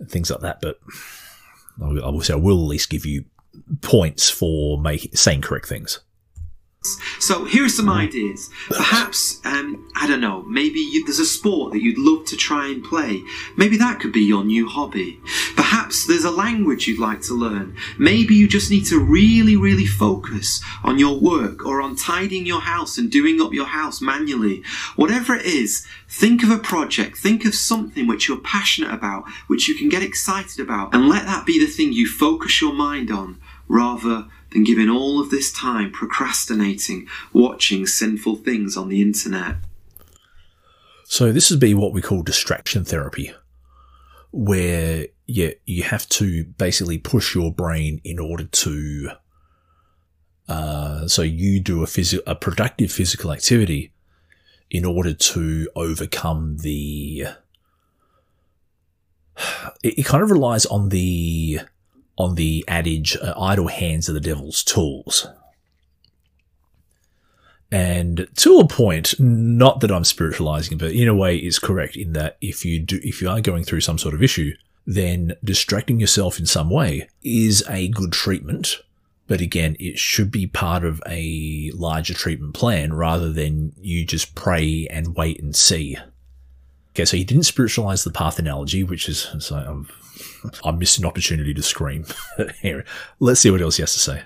and 0.00 0.10
things 0.10 0.30
like 0.30 0.40
that. 0.40 0.60
But 0.60 0.80
I 1.80 2.10
will 2.10 2.20
say 2.20 2.34
I 2.34 2.36
will 2.36 2.62
at 2.62 2.68
least 2.68 2.90
give 2.90 3.06
you 3.06 3.26
points 3.80 4.30
for 4.30 4.82
saying 5.14 5.42
correct 5.42 5.68
things. 5.68 6.00
So 7.18 7.44
here 7.44 7.64
are 7.64 7.68
some 7.68 7.90
ideas. 7.90 8.50
Perhaps, 8.68 9.40
um, 9.44 9.90
I 9.96 10.06
don't 10.06 10.20
know, 10.20 10.42
maybe 10.42 10.78
you, 10.78 11.04
there's 11.04 11.18
a 11.18 11.26
sport 11.26 11.72
that 11.72 11.82
you'd 11.82 11.98
love 11.98 12.24
to 12.26 12.36
try 12.36 12.68
and 12.68 12.84
play. 12.84 13.20
Maybe 13.56 13.76
that 13.78 13.98
could 13.98 14.12
be 14.12 14.20
your 14.20 14.44
new 14.44 14.68
hobby. 14.68 15.18
Perhaps 15.56 16.06
there's 16.06 16.24
a 16.24 16.30
language 16.30 16.86
you'd 16.86 17.00
like 17.00 17.20
to 17.22 17.34
learn. 17.34 17.76
Maybe 17.98 18.36
you 18.36 18.46
just 18.46 18.70
need 18.70 18.86
to 18.86 19.00
really, 19.00 19.56
really 19.56 19.86
focus 19.86 20.62
on 20.84 20.98
your 21.00 21.18
work 21.18 21.66
or 21.66 21.82
on 21.82 21.96
tidying 21.96 22.46
your 22.46 22.60
house 22.60 22.96
and 22.96 23.10
doing 23.10 23.40
up 23.40 23.52
your 23.52 23.66
house 23.66 24.00
manually. 24.00 24.62
Whatever 24.94 25.34
it 25.34 25.46
is, 25.46 25.84
think 26.08 26.44
of 26.44 26.50
a 26.50 26.58
project, 26.58 27.18
think 27.18 27.44
of 27.44 27.56
something 27.56 28.06
which 28.06 28.28
you're 28.28 28.38
passionate 28.38 28.94
about, 28.94 29.24
which 29.48 29.68
you 29.68 29.74
can 29.74 29.88
get 29.88 30.02
excited 30.02 30.60
about, 30.60 30.94
and 30.94 31.08
let 31.08 31.26
that 31.26 31.44
be 31.44 31.58
the 31.58 31.70
thing 31.70 31.92
you 31.92 32.06
focus 32.06 32.62
your 32.62 32.72
mind 32.72 33.10
on 33.10 33.40
rather 33.68 34.26
than 34.50 34.64
giving 34.64 34.88
all 34.88 35.20
of 35.20 35.30
this 35.30 35.52
time 35.52 35.92
procrastinating, 35.92 37.06
watching 37.32 37.86
sinful 37.86 38.36
things 38.36 38.76
on 38.76 38.88
the 38.88 39.02
internet. 39.02 39.56
So 41.04 41.32
this 41.32 41.50
would 41.50 41.60
be 41.60 41.74
what 41.74 41.92
we 41.92 42.02
call 42.02 42.22
distraction 42.22 42.84
therapy, 42.84 43.32
where 44.30 45.06
you, 45.26 45.54
you 45.64 45.82
have 45.82 46.08
to 46.10 46.44
basically 46.44 46.98
push 46.98 47.34
your 47.34 47.52
brain 47.52 48.00
in 48.04 48.18
order 48.18 48.44
to, 48.44 49.10
uh, 50.48 51.06
so 51.06 51.22
you 51.22 51.60
do 51.60 51.82
a 51.82 51.86
phys- 51.86 52.20
a 52.26 52.34
productive 52.34 52.90
physical 52.92 53.32
activity 53.32 53.92
in 54.70 54.84
order 54.84 55.14
to 55.14 55.68
overcome 55.74 56.58
the, 56.58 57.26
it, 59.82 59.98
it 59.98 60.06
kind 60.06 60.22
of 60.22 60.30
relies 60.30 60.66
on 60.66 60.90
the, 60.90 61.60
on 62.18 62.34
the 62.34 62.64
adage, 62.68 63.16
uh, 63.16 63.32
idle 63.40 63.68
hands 63.68 64.08
are 64.10 64.12
the 64.12 64.20
devil's 64.20 64.62
tools. 64.62 65.26
And 67.70 68.26
to 68.36 68.58
a 68.58 68.66
point, 68.66 69.18
not 69.20 69.80
that 69.80 69.92
I'm 69.92 70.04
spiritualizing, 70.04 70.78
but 70.78 70.92
in 70.92 71.06
a 71.06 71.14
way 71.14 71.36
it's 71.36 71.58
correct 71.58 71.96
in 71.96 72.12
that 72.14 72.38
if 72.40 72.64
you 72.64 72.80
do, 72.80 72.98
if 73.02 73.20
you 73.20 73.28
are 73.28 73.40
going 73.40 73.64
through 73.64 73.82
some 73.82 73.98
sort 73.98 74.14
of 74.14 74.22
issue, 74.22 74.54
then 74.86 75.34
distracting 75.44 76.00
yourself 76.00 76.38
in 76.38 76.46
some 76.46 76.70
way 76.70 77.08
is 77.22 77.62
a 77.68 77.88
good 77.88 78.12
treatment. 78.12 78.78
But 79.26 79.42
again, 79.42 79.76
it 79.78 79.98
should 79.98 80.30
be 80.30 80.46
part 80.46 80.82
of 80.82 81.02
a 81.06 81.70
larger 81.74 82.14
treatment 82.14 82.54
plan 82.54 82.94
rather 82.94 83.30
than 83.30 83.74
you 83.78 84.06
just 84.06 84.34
pray 84.34 84.86
and 84.90 85.14
wait 85.14 85.42
and 85.42 85.54
see. 85.54 85.98
Okay, 86.98 87.04
so 87.04 87.16
he 87.16 87.22
didn't 87.22 87.44
spiritualize 87.44 88.02
the 88.02 88.10
path 88.10 88.40
analogy, 88.40 88.82
which 88.82 89.08
is 89.08 89.28
so 89.38 89.54
I'm, 89.54 89.88
I 90.64 90.72
missed 90.72 90.98
an 90.98 91.04
opportunity 91.04 91.54
to 91.54 91.62
scream. 91.62 92.04
Here, 92.60 92.84
let's 93.20 93.38
see 93.38 93.52
what 93.52 93.62
else 93.62 93.76
he 93.76 93.82
has 93.82 93.92
to 93.92 94.00
say. 94.00 94.22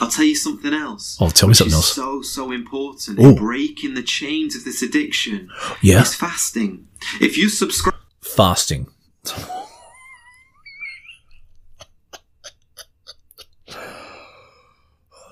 I'll 0.00 0.08
tell 0.08 0.24
you 0.24 0.36
something 0.36 0.72
else. 0.72 1.18
Oh, 1.20 1.28
tell 1.28 1.48
me 1.48 1.56
something 1.56 1.74
else. 1.74 1.92
So, 1.92 2.22
so 2.22 2.52
important 2.52 3.18
Ooh. 3.18 3.30
in 3.30 3.34
breaking 3.34 3.94
the 3.94 4.02
chains 4.04 4.54
of 4.54 4.62
this 4.64 4.80
addiction 4.80 5.50
Yeah, 5.82 6.02
is 6.02 6.14
fasting. 6.14 6.86
If 7.20 7.36
you 7.36 7.48
subscribe 7.48 7.96
fasting. 8.20 8.86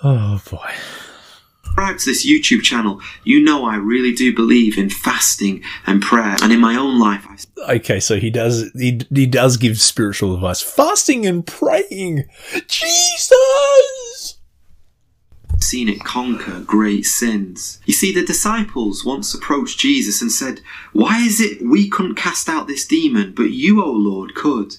Oh 0.02 0.40
boy. 0.50 0.72
Subscribe 1.80 1.98
to 1.98 2.10
this 2.10 2.26
YouTube 2.26 2.62
channel, 2.62 3.00
you 3.24 3.40
know 3.40 3.64
I 3.64 3.76
really 3.76 4.12
do 4.12 4.34
believe 4.34 4.76
in 4.76 4.90
fasting 4.90 5.62
and 5.86 6.02
prayer. 6.02 6.36
And 6.42 6.52
in 6.52 6.60
my 6.60 6.76
own 6.76 6.98
life, 7.00 7.26
I've 7.28 7.46
Okay, 7.68 8.00
so 8.00 8.18
he 8.18 8.30
does 8.30 8.70
he, 8.74 9.00
he 9.14 9.26
does 9.26 9.56
give 9.56 9.80
spiritual 9.80 10.34
advice. 10.34 10.60
Fasting 10.60 11.26
and 11.26 11.46
praying. 11.46 12.24
Jesus. 12.66 14.38
seen 15.58 15.88
it 15.88 16.02
conquer 16.04 16.60
great 16.60 17.04
sins. 17.04 17.80
You 17.84 17.92
see, 17.92 18.12
the 18.12 18.24
disciples 18.24 19.04
once 19.04 19.34
approached 19.34 19.78
Jesus 19.78 20.22
and 20.22 20.32
said, 20.32 20.60
Why 20.92 21.20
is 21.20 21.40
it 21.40 21.62
we 21.62 21.88
couldn't 21.88 22.14
cast 22.14 22.48
out 22.48 22.66
this 22.66 22.86
demon, 22.86 23.34
but 23.34 23.50
you, 23.50 23.82
O 23.82 23.90
Lord, 23.90 24.34
could? 24.34 24.76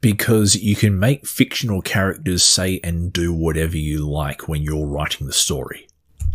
Because 0.00 0.56
you 0.56 0.74
can 0.74 0.98
make 0.98 1.26
fictional 1.26 1.82
characters 1.82 2.42
say 2.42 2.80
and 2.82 3.12
do 3.12 3.34
whatever 3.34 3.76
you 3.76 4.08
like 4.08 4.48
when 4.48 4.62
you're 4.62 4.86
writing 4.86 5.26
the 5.26 5.34
story. 5.34 5.86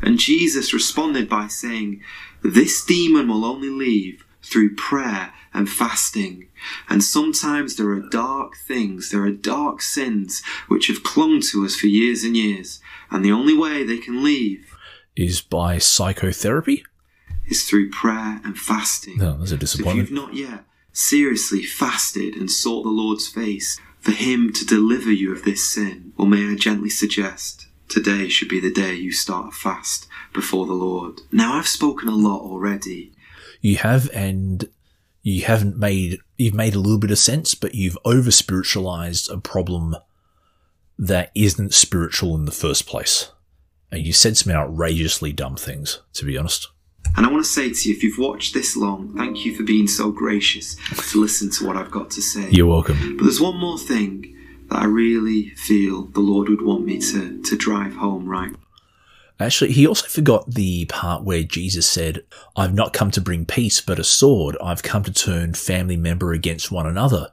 And 0.02 0.20
Jesus 0.20 0.74
responded 0.74 1.28
by 1.30 1.48
saying, 1.48 2.02
This 2.44 2.84
demon 2.84 3.28
will 3.28 3.46
only 3.46 3.70
leave 3.70 4.24
through 4.44 4.76
prayer 4.76 5.34
and 5.54 5.70
fasting. 5.70 6.48
And 6.90 7.04
sometimes 7.04 7.76
there 7.76 7.90
are 7.90 8.10
dark 8.10 8.54
things, 8.68 9.10
there 9.10 9.24
are 9.24 9.32
dark 9.32 9.82
sins 9.82 10.44
which 10.68 10.88
have 10.88 11.04
clung 11.04 11.42
to 11.52 11.66
us 11.66 11.76
for 11.76 11.88
years 11.88 12.24
and 12.24 12.36
years. 12.36 12.80
And 13.10 13.24
the 13.24 13.32
only 13.32 13.56
way 13.56 13.84
they 13.84 13.98
can 13.98 14.24
leave 14.24 14.76
Is 15.16 15.42
by 15.42 15.78
psychotherapy? 15.78 16.84
is 17.48 17.64
through 17.64 17.90
prayer 17.92 18.42
and 18.44 18.58
fasting. 18.58 19.18
No, 19.18 19.38
that's 19.38 19.44
a 19.44 19.48
So 19.50 19.54
if 19.56 19.60
disappointment. 19.62 20.10
you've 20.10 20.20
not 20.20 20.34
yet 20.34 20.64
seriously 20.92 21.62
fasted 21.64 22.36
and 22.36 22.50
sought 22.50 22.84
the 22.84 22.90
Lord's 22.90 23.28
face 23.28 23.80
for 24.00 24.12
Him 24.12 24.52
to 24.54 24.66
deliver 24.66 25.12
you 25.12 25.32
of 25.32 25.44
this 25.44 25.64
sin, 25.68 26.14
or 26.18 26.26
may 26.28 26.48
I 26.52 26.56
gently 26.56 26.90
suggest 26.90 27.65
today 27.88 28.28
should 28.30 28.50
be 28.50 28.60
the 28.60 28.72
day 28.72 28.96
you 28.96 29.12
start 29.12 29.50
a 29.50 29.52
fast 29.52 30.08
before 30.34 30.66
the 30.66 30.74
Lord. 30.74 31.22
Now, 31.32 31.58
I've 31.58 31.68
spoken 31.68 32.10
a 32.10 32.16
lot 32.16 32.42
already. 32.42 33.14
You 33.62 33.78
have, 33.78 34.10
and 34.14 34.70
you 35.22 35.44
haven't 35.44 35.78
made, 35.78 36.20
you've 36.38 36.54
made 36.54 36.76
a 36.76 36.80
little 36.80 37.00
bit 37.00 37.12
of 37.12 37.18
sense, 37.18 37.56
but 37.56 37.76
you've 37.76 37.98
over 38.06 38.32
spiritualized 38.32 39.30
a 39.30 39.38
problem 39.38 39.96
that 40.98 41.32
isn't 41.36 41.74
spiritual 41.74 42.36
in 42.36 42.46
the 42.46 42.52
first 42.52 42.86
place. 42.86 43.32
And 43.92 44.06
you 44.06 44.14
said 44.14 44.38
some 44.38 44.54
outrageously 44.54 45.34
dumb 45.34 45.56
things, 45.56 46.02
to 46.14 46.26
be 46.26 46.38
honest. 46.38 46.68
And 47.18 47.26
I 47.26 47.32
want 47.32 47.46
to 47.46 47.50
say 47.50 47.72
to 47.72 47.90
you, 47.90 47.96
if 47.96 48.04
you've 48.04 48.18
watched 48.18 48.54
this 48.54 48.76
long, 48.76 49.16
thank 49.16 49.46
you 49.46 49.56
for 49.56 49.64
being 49.64 49.88
so 49.88 50.12
gracious 50.12 50.76
to 51.12 51.22
listen 51.22 51.50
to 51.52 51.66
what 51.66 51.78
I've 51.78 51.92
got 51.92 52.10
to 52.12 52.22
say. 52.22 52.50
You're 52.50 52.68
welcome. 52.68 53.16
But 53.18 53.24
there's 53.24 53.40
one 53.40 53.58
more 53.58 53.78
thing 53.78 54.35
that 54.70 54.82
I 54.82 54.86
really 54.86 55.50
feel 55.52 56.04
the 56.04 56.20
Lord 56.20 56.50
would 56.50 56.62
want 56.62 56.86
me 56.86 57.00
to, 57.00 57.42
to 57.42 57.56
drive 57.58 57.96
home 57.96 58.28
right 58.28 58.56
Actually, 59.40 59.74
he 59.74 59.86
also 59.86 60.08
forgot 60.08 60.50
the 60.50 60.86
part 60.86 61.24
where 61.24 61.44
Jesus 61.44 61.86
said, 61.86 62.24
I've 62.56 62.74
not 62.74 62.94
come 62.94 63.12
to 63.12 63.22
bring 63.22 63.46
peace, 63.46 63.82
but 63.82 64.00
a 64.00 64.04
sword. 64.04 64.56
I've 64.64 64.84
come 64.84 65.04
to 65.04 65.12
turn 65.12 65.54
family 65.56 65.98
member 65.98 66.32
against 66.32 66.72
one 66.72 66.88
another. 66.88 67.32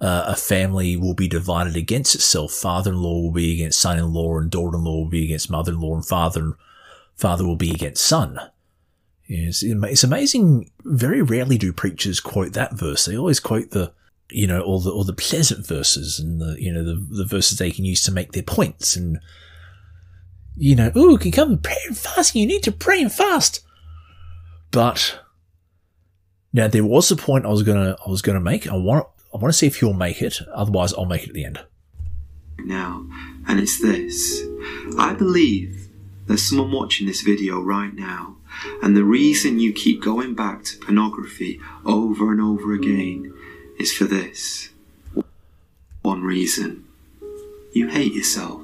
Uh, 0.00 0.24
a 0.26 0.36
family 0.36 0.94
will 0.94 1.14
be 1.14 1.26
divided 1.26 1.74
against 1.74 2.14
itself. 2.14 2.52
Father-in-law 2.52 3.22
will 3.22 3.32
be 3.32 3.54
against 3.54 3.80
son-in-law 3.80 4.38
and 4.38 4.50
daughter-in-law 4.50 5.04
will 5.04 5.08
be 5.08 5.24
against 5.24 5.50
mother-in-law 5.50 5.94
and 5.94 6.06
father, 6.06 6.52
father 7.16 7.46
will 7.46 7.56
be 7.56 7.70
against 7.70 8.04
son. 8.04 8.38
It's, 9.26 9.62
it's 9.62 10.04
amazing. 10.04 10.70
Very 10.84 11.22
rarely 11.22 11.56
do 11.56 11.72
preachers 11.72 12.20
quote 12.20 12.52
that 12.52 12.74
verse. 12.74 13.06
They 13.06 13.16
always 13.16 13.40
quote 13.40 13.70
the, 13.70 13.92
you 14.30 14.46
know, 14.46 14.60
all 14.60 14.80
the, 14.80 14.90
all 14.90 15.04
the 15.04 15.12
pleasant 15.12 15.66
verses 15.66 16.18
and 16.18 16.40
the, 16.40 16.56
you 16.58 16.72
know, 16.72 16.84
the, 16.84 17.06
the 17.10 17.24
verses 17.24 17.58
they 17.58 17.70
can 17.70 17.84
use 17.84 18.02
to 18.02 18.12
make 18.12 18.32
their 18.32 18.42
points 18.42 18.96
and, 18.96 19.18
you 20.56 20.74
know, 20.74 20.90
ooh, 20.96 21.12
you 21.12 21.18
can 21.18 21.30
come 21.32 21.50
and 21.50 21.62
pray 21.62 21.76
and 21.86 21.96
fast. 21.96 22.34
You 22.34 22.46
need 22.46 22.64
to 22.64 22.72
pray 22.72 23.00
and 23.00 23.12
fast. 23.12 23.64
But 24.70 25.20
now 26.52 26.68
there 26.68 26.84
was 26.84 27.10
a 27.10 27.16
point 27.16 27.46
I 27.46 27.50
was 27.50 27.62
gonna 27.62 27.96
I 28.04 28.10
was 28.10 28.22
gonna 28.22 28.40
make. 28.40 28.66
I 28.66 28.76
want 28.76 29.06
I 29.32 29.38
want 29.38 29.52
to 29.52 29.58
see 29.58 29.66
if 29.66 29.80
you'll 29.80 29.92
make 29.94 30.20
it. 30.20 30.40
Otherwise, 30.52 30.92
I'll 30.94 31.04
make 31.04 31.22
it 31.22 31.30
at 31.30 31.34
the 31.34 31.44
end. 31.44 31.60
now, 32.58 33.06
and 33.46 33.60
it's 33.60 33.80
this. 33.80 34.42
I 34.98 35.14
believe 35.14 35.88
there's 36.26 36.48
someone 36.48 36.72
watching 36.72 37.06
this 37.06 37.22
video 37.22 37.60
right 37.60 37.94
now, 37.94 38.36
and 38.82 38.96
the 38.96 39.04
reason 39.04 39.60
you 39.60 39.72
keep 39.72 40.02
going 40.02 40.34
back 40.34 40.64
to 40.64 40.78
pornography 40.78 41.60
over 41.84 42.32
and 42.32 42.40
over 42.40 42.72
again 42.72 43.32
is 43.78 43.92
for 43.92 44.04
this. 44.04 44.70
One 46.02 46.22
reason. 46.22 46.84
You 47.72 47.88
hate 47.88 48.12
yourself. 48.12 48.62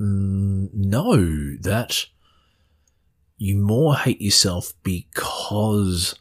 Mm, 0.00 0.72
no, 0.72 1.56
that 1.60 2.06
you 3.36 3.56
more 3.56 3.96
hate 3.96 4.20
yourself 4.20 4.72
because 4.82 6.14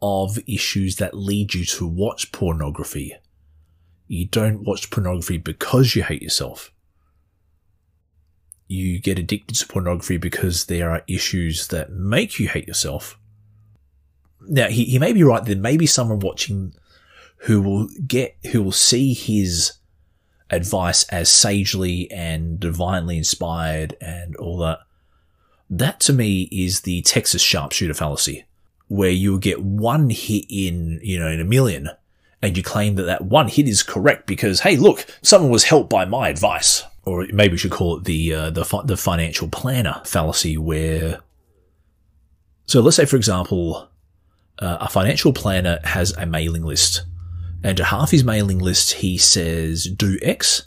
of 0.00 0.38
issues 0.48 0.96
that 0.96 1.14
lead 1.14 1.54
you 1.54 1.64
to 1.64 1.86
watch 1.86 2.32
pornography. 2.32 3.16
You 4.08 4.26
don't 4.26 4.64
watch 4.64 4.90
pornography 4.90 5.38
because 5.38 5.94
you 5.94 6.02
hate 6.02 6.22
yourself. 6.22 6.72
You 8.66 9.00
get 9.00 9.18
addicted 9.18 9.54
to 9.56 9.66
pornography 9.66 10.16
because 10.16 10.66
there 10.66 10.90
are 10.90 11.02
issues 11.06 11.68
that 11.68 11.92
make 11.92 12.38
you 12.38 12.48
hate 12.48 12.66
yourself. 12.66 13.18
Now, 14.48 14.68
he, 14.68 14.84
he 14.84 14.98
may 14.98 15.12
be 15.12 15.22
right. 15.22 15.44
There 15.44 15.56
may 15.56 15.76
be 15.76 15.86
someone 15.86 16.20
watching 16.20 16.74
who 17.38 17.60
will 17.62 17.88
get, 18.06 18.36
who 18.52 18.62
will 18.62 18.72
see 18.72 19.14
his 19.14 19.72
advice 20.50 21.04
as 21.04 21.28
sagely 21.28 22.10
and 22.10 22.60
divinely 22.60 23.16
inspired 23.16 23.96
and 24.00 24.36
all 24.36 24.58
that. 24.58 24.80
That 25.70 26.00
to 26.00 26.12
me 26.12 26.42
is 26.52 26.82
the 26.82 27.02
Texas 27.02 27.42
sharpshooter 27.42 27.94
fallacy, 27.94 28.44
where 28.88 29.10
you 29.10 29.38
get 29.38 29.62
one 29.62 30.10
hit 30.10 30.44
in, 30.50 31.00
you 31.02 31.18
know, 31.18 31.28
in 31.28 31.40
a 31.40 31.44
million 31.44 31.90
and 32.42 32.56
you 32.56 32.62
claim 32.62 32.96
that 32.96 33.04
that 33.04 33.24
one 33.24 33.48
hit 33.48 33.68
is 33.68 33.82
correct 33.82 34.26
because, 34.26 34.60
hey, 34.60 34.76
look, 34.76 35.06
someone 35.22 35.50
was 35.50 35.64
helped 35.64 35.88
by 35.88 36.04
my 36.04 36.28
advice. 36.28 36.82
or 37.04 37.26
maybe 37.32 37.52
we 37.52 37.58
should 37.58 37.70
call 37.70 37.98
it 37.98 38.04
the 38.04 38.34
uh, 38.34 38.50
the 38.50 38.64
fi- 38.64 38.84
the 38.84 38.96
financial 38.96 39.48
planner 39.48 40.00
fallacy, 40.04 40.56
where 40.56 41.20
so 42.66 42.80
let's 42.80 42.96
say, 42.96 43.04
for 43.04 43.16
example, 43.16 43.88
uh, 44.62 44.78
a 44.80 44.88
financial 44.88 45.32
planner 45.32 45.80
has 45.82 46.12
a 46.12 46.24
mailing 46.24 46.62
list, 46.62 47.02
and 47.64 47.76
to 47.76 47.84
half 47.84 48.12
his 48.12 48.22
mailing 48.22 48.60
list 48.60 48.92
he 48.92 49.18
says 49.18 49.86
do 49.86 50.18
X, 50.22 50.66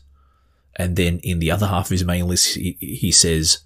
and 0.75 0.98
then 0.98 1.20
in 1.20 1.40
the 1.40 1.50
other 1.50 1.68
half 1.68 1.86
of 1.86 1.92
his 1.92 2.04
mailing 2.04 2.30
list 2.30 2.56
he, 2.56 2.78
he 2.82 3.12
says 3.12 3.60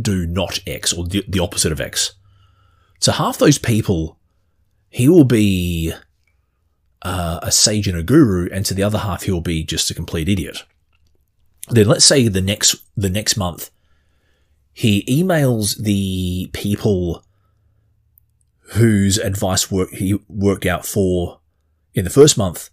do 0.00 0.26
not 0.26 0.60
X 0.64 0.92
or 0.92 1.04
the, 1.06 1.24
the 1.26 1.40
opposite 1.40 1.72
of 1.72 1.80
X. 1.80 2.14
So 3.00 3.10
half 3.10 3.38
those 3.38 3.58
people, 3.58 4.18
he 4.88 5.08
will 5.08 5.24
be 5.24 5.92
uh, 7.02 7.40
a 7.42 7.50
sage 7.50 7.88
and 7.88 7.98
a 7.98 8.02
guru, 8.04 8.48
and 8.52 8.64
to 8.66 8.74
the 8.74 8.84
other 8.84 8.98
half 8.98 9.24
he'll 9.24 9.40
be 9.40 9.64
just 9.64 9.90
a 9.90 9.94
complete 9.94 10.28
idiot. 10.28 10.62
Then 11.68 11.88
let's 11.88 12.04
say 12.04 12.28
the 12.28 12.40
next 12.40 12.76
the 12.96 13.10
next 13.10 13.36
month, 13.36 13.70
he 14.72 15.02
emails 15.06 15.76
the 15.82 16.48
people 16.52 17.23
whose 18.72 19.18
advice 19.18 19.70
work 19.70 19.90
he 19.90 20.18
worked 20.28 20.66
out 20.66 20.86
for 20.86 21.40
in 21.94 22.04
the 22.04 22.10
first 22.10 22.36
month, 22.36 22.70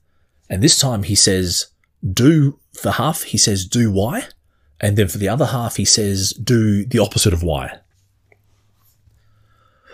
and 0.49 0.61
this 0.61 0.79
time 0.79 1.03
he 1.03 1.15
says 1.15 1.67
do 2.13 2.59
for 2.73 2.91
half 2.91 3.23
he 3.23 3.37
says 3.37 3.65
do 3.65 3.91
Y, 3.91 4.23
and 4.79 4.97
then 4.97 5.07
for 5.07 5.17
the 5.17 5.29
other 5.29 5.47
half 5.47 5.75
he 5.75 5.85
says 5.85 6.31
do 6.31 6.85
the 6.85 6.99
opposite 6.99 7.33
of 7.33 7.43
Y. 7.43 7.79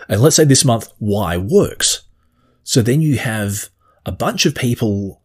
And 0.08 0.20
let's 0.22 0.36
say 0.36 0.44
this 0.44 0.64
month 0.64 0.90
Y 0.98 1.36
works. 1.36 2.02
So 2.64 2.82
then 2.82 3.02
you 3.02 3.18
have 3.18 3.68
a 4.06 4.12
bunch 4.12 4.46
of 4.46 4.54
people 4.54 5.20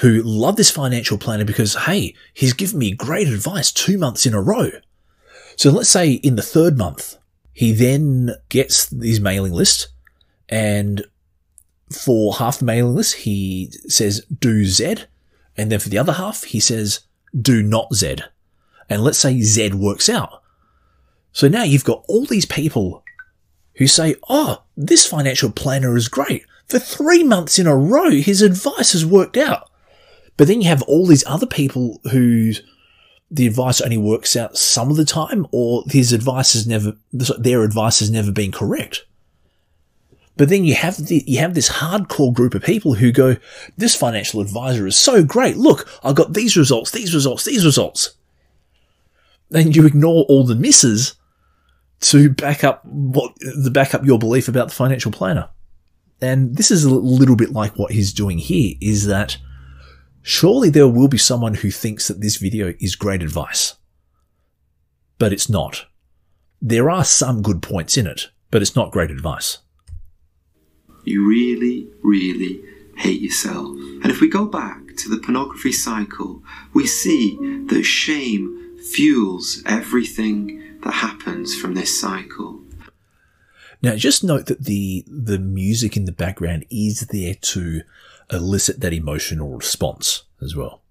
who 0.00 0.22
love 0.22 0.56
this 0.56 0.70
financial 0.70 1.18
planner 1.18 1.44
because, 1.44 1.74
hey, 1.74 2.14
he's 2.32 2.54
given 2.54 2.78
me 2.78 2.92
great 2.92 3.28
advice 3.28 3.70
two 3.70 3.98
months 3.98 4.24
in 4.24 4.32
a 4.32 4.40
row. 4.40 4.70
So 5.56 5.70
let's 5.70 5.90
say 5.90 6.12
in 6.12 6.36
the 6.36 6.42
third 6.42 6.78
month, 6.78 7.18
he 7.52 7.72
then 7.72 8.34
gets 8.48 8.90
his 8.90 9.20
mailing 9.20 9.52
list 9.52 9.88
and 10.48 11.04
for 11.92 12.34
half 12.34 12.58
the 12.58 12.64
mailing 12.64 12.94
list, 12.94 13.16
he 13.16 13.70
says 13.88 14.24
do 14.26 14.64
Z. 14.64 14.96
And 15.56 15.70
then 15.70 15.80
for 15.80 15.88
the 15.88 15.98
other 15.98 16.12
half, 16.12 16.44
he 16.44 16.60
says 16.60 17.00
do 17.38 17.62
not 17.62 17.94
Z. 17.94 18.16
And 18.88 19.02
let's 19.02 19.18
say 19.18 19.40
Z 19.40 19.72
works 19.74 20.08
out. 20.08 20.42
So 21.32 21.48
now 21.48 21.62
you've 21.62 21.84
got 21.84 22.04
all 22.08 22.24
these 22.24 22.46
people 22.46 23.04
who 23.76 23.86
say, 23.86 24.16
Oh, 24.28 24.62
this 24.76 25.06
financial 25.06 25.50
planner 25.50 25.96
is 25.96 26.08
great. 26.08 26.44
For 26.66 26.78
three 26.78 27.24
months 27.24 27.58
in 27.58 27.66
a 27.66 27.76
row, 27.76 28.10
his 28.10 28.42
advice 28.42 28.92
has 28.92 29.04
worked 29.04 29.36
out. 29.36 29.70
But 30.36 30.48
then 30.48 30.60
you 30.60 30.68
have 30.68 30.82
all 30.82 31.06
these 31.06 31.24
other 31.26 31.46
people 31.46 32.00
whose 32.10 32.62
the 33.30 33.46
advice 33.46 33.80
only 33.80 33.98
works 33.98 34.34
out 34.36 34.56
some 34.56 34.90
of 34.90 34.96
the 34.96 35.04
time, 35.04 35.46
or 35.52 35.84
his 35.88 36.12
advice 36.12 36.52
has 36.54 36.66
never, 36.66 36.94
their 37.12 37.62
advice 37.62 38.00
has 38.00 38.10
never 38.10 38.32
been 38.32 38.50
correct. 38.52 39.04
But 40.36 40.48
then 40.48 40.64
you 40.64 40.74
have 40.74 40.96
the, 40.96 41.22
you 41.26 41.38
have 41.38 41.54
this 41.54 41.68
hardcore 41.68 42.32
group 42.32 42.54
of 42.54 42.62
people 42.62 42.94
who 42.94 43.12
go, 43.12 43.36
this 43.76 43.94
financial 43.94 44.40
advisor 44.40 44.86
is 44.86 44.96
so 44.96 45.22
great. 45.22 45.56
Look, 45.56 45.86
I 46.02 46.12
got 46.12 46.32
these 46.32 46.56
results, 46.56 46.90
these 46.90 47.14
results, 47.14 47.44
these 47.44 47.64
results. 47.64 48.14
And 49.52 49.76
you 49.76 49.86
ignore 49.86 50.24
all 50.28 50.44
the 50.44 50.54
misses 50.54 51.14
to 52.00 52.30
back 52.30 52.64
up 52.64 52.84
what, 52.86 53.34
the 53.40 53.70
back 53.70 53.94
up 53.94 54.04
your 54.04 54.18
belief 54.18 54.48
about 54.48 54.68
the 54.68 54.74
financial 54.74 55.12
planner. 55.12 55.50
And 56.22 56.56
this 56.56 56.70
is 56.70 56.84
a 56.84 56.94
little 56.94 57.36
bit 57.36 57.52
like 57.52 57.78
what 57.78 57.92
he's 57.92 58.12
doing 58.12 58.38
here 58.38 58.76
is 58.80 59.06
that 59.06 59.36
surely 60.22 60.70
there 60.70 60.88
will 60.88 61.08
be 61.08 61.18
someone 61.18 61.54
who 61.54 61.70
thinks 61.70 62.08
that 62.08 62.20
this 62.20 62.36
video 62.36 62.74
is 62.80 62.96
great 62.96 63.22
advice. 63.22 63.76
But 65.18 65.32
it's 65.32 65.48
not. 65.48 65.86
There 66.62 66.90
are 66.90 67.04
some 67.04 67.42
good 67.42 67.62
points 67.62 67.96
in 67.96 68.06
it, 68.06 68.28
but 68.50 68.62
it's 68.62 68.76
not 68.76 68.92
great 68.92 69.10
advice. 69.10 69.58
You 71.04 71.26
really, 71.26 71.88
really 72.02 72.60
hate 72.96 73.20
yourself. 73.20 73.66
And 74.02 74.06
if 74.06 74.20
we 74.20 74.28
go 74.28 74.44
back 74.46 74.96
to 74.98 75.08
the 75.08 75.18
pornography 75.18 75.72
cycle, 75.72 76.42
we 76.74 76.86
see 76.86 77.36
that 77.68 77.84
shame 77.84 78.78
fuels 78.92 79.62
everything 79.66 80.78
that 80.82 80.92
happens 80.92 81.58
from 81.58 81.74
this 81.74 81.98
cycle. 81.98 82.60
Now, 83.82 83.96
just 83.96 84.22
note 84.22 84.46
that 84.46 84.64
the 84.64 85.04
the 85.06 85.38
music 85.38 85.96
in 85.96 86.04
the 86.04 86.12
background 86.12 86.66
is 86.70 87.00
there 87.06 87.34
to 87.34 87.82
elicit 88.32 88.80
that 88.80 88.92
emotional 88.92 89.50
response 89.56 90.24
as 90.40 90.54
well. 90.56 90.82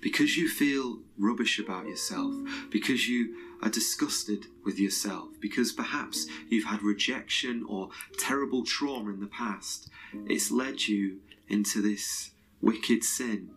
Because 0.00 0.36
you 0.36 0.48
feel 0.48 1.00
rubbish 1.16 1.58
about 1.58 1.86
yourself, 1.86 2.34
because 2.70 3.08
you 3.08 3.34
are 3.62 3.68
disgusted 3.68 4.46
with 4.64 4.78
yourself, 4.78 5.28
because 5.40 5.72
perhaps 5.72 6.26
you've 6.48 6.64
had 6.64 6.82
rejection 6.82 7.64
or 7.68 7.90
terrible 8.18 8.64
trauma 8.64 9.10
in 9.10 9.20
the 9.20 9.26
past, 9.26 9.88
it's 10.26 10.50
led 10.50 10.88
you 10.88 11.18
into 11.48 11.80
this 11.80 12.30
wicked 12.60 13.04
sin. 13.04 13.50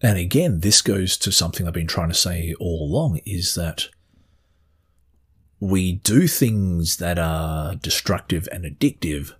And 0.00 0.18
again, 0.18 0.60
this 0.60 0.80
goes 0.80 1.16
to 1.18 1.32
something 1.32 1.66
I've 1.66 1.74
been 1.74 1.88
trying 1.88 2.08
to 2.08 2.14
say 2.14 2.54
all 2.60 2.84
along 2.84 3.20
is 3.24 3.54
that 3.56 3.88
we 5.60 5.94
do 5.94 6.28
things 6.28 6.98
that 6.98 7.18
are 7.18 7.74
destructive 7.74 8.48
and 8.52 8.64
addictive 8.64 9.32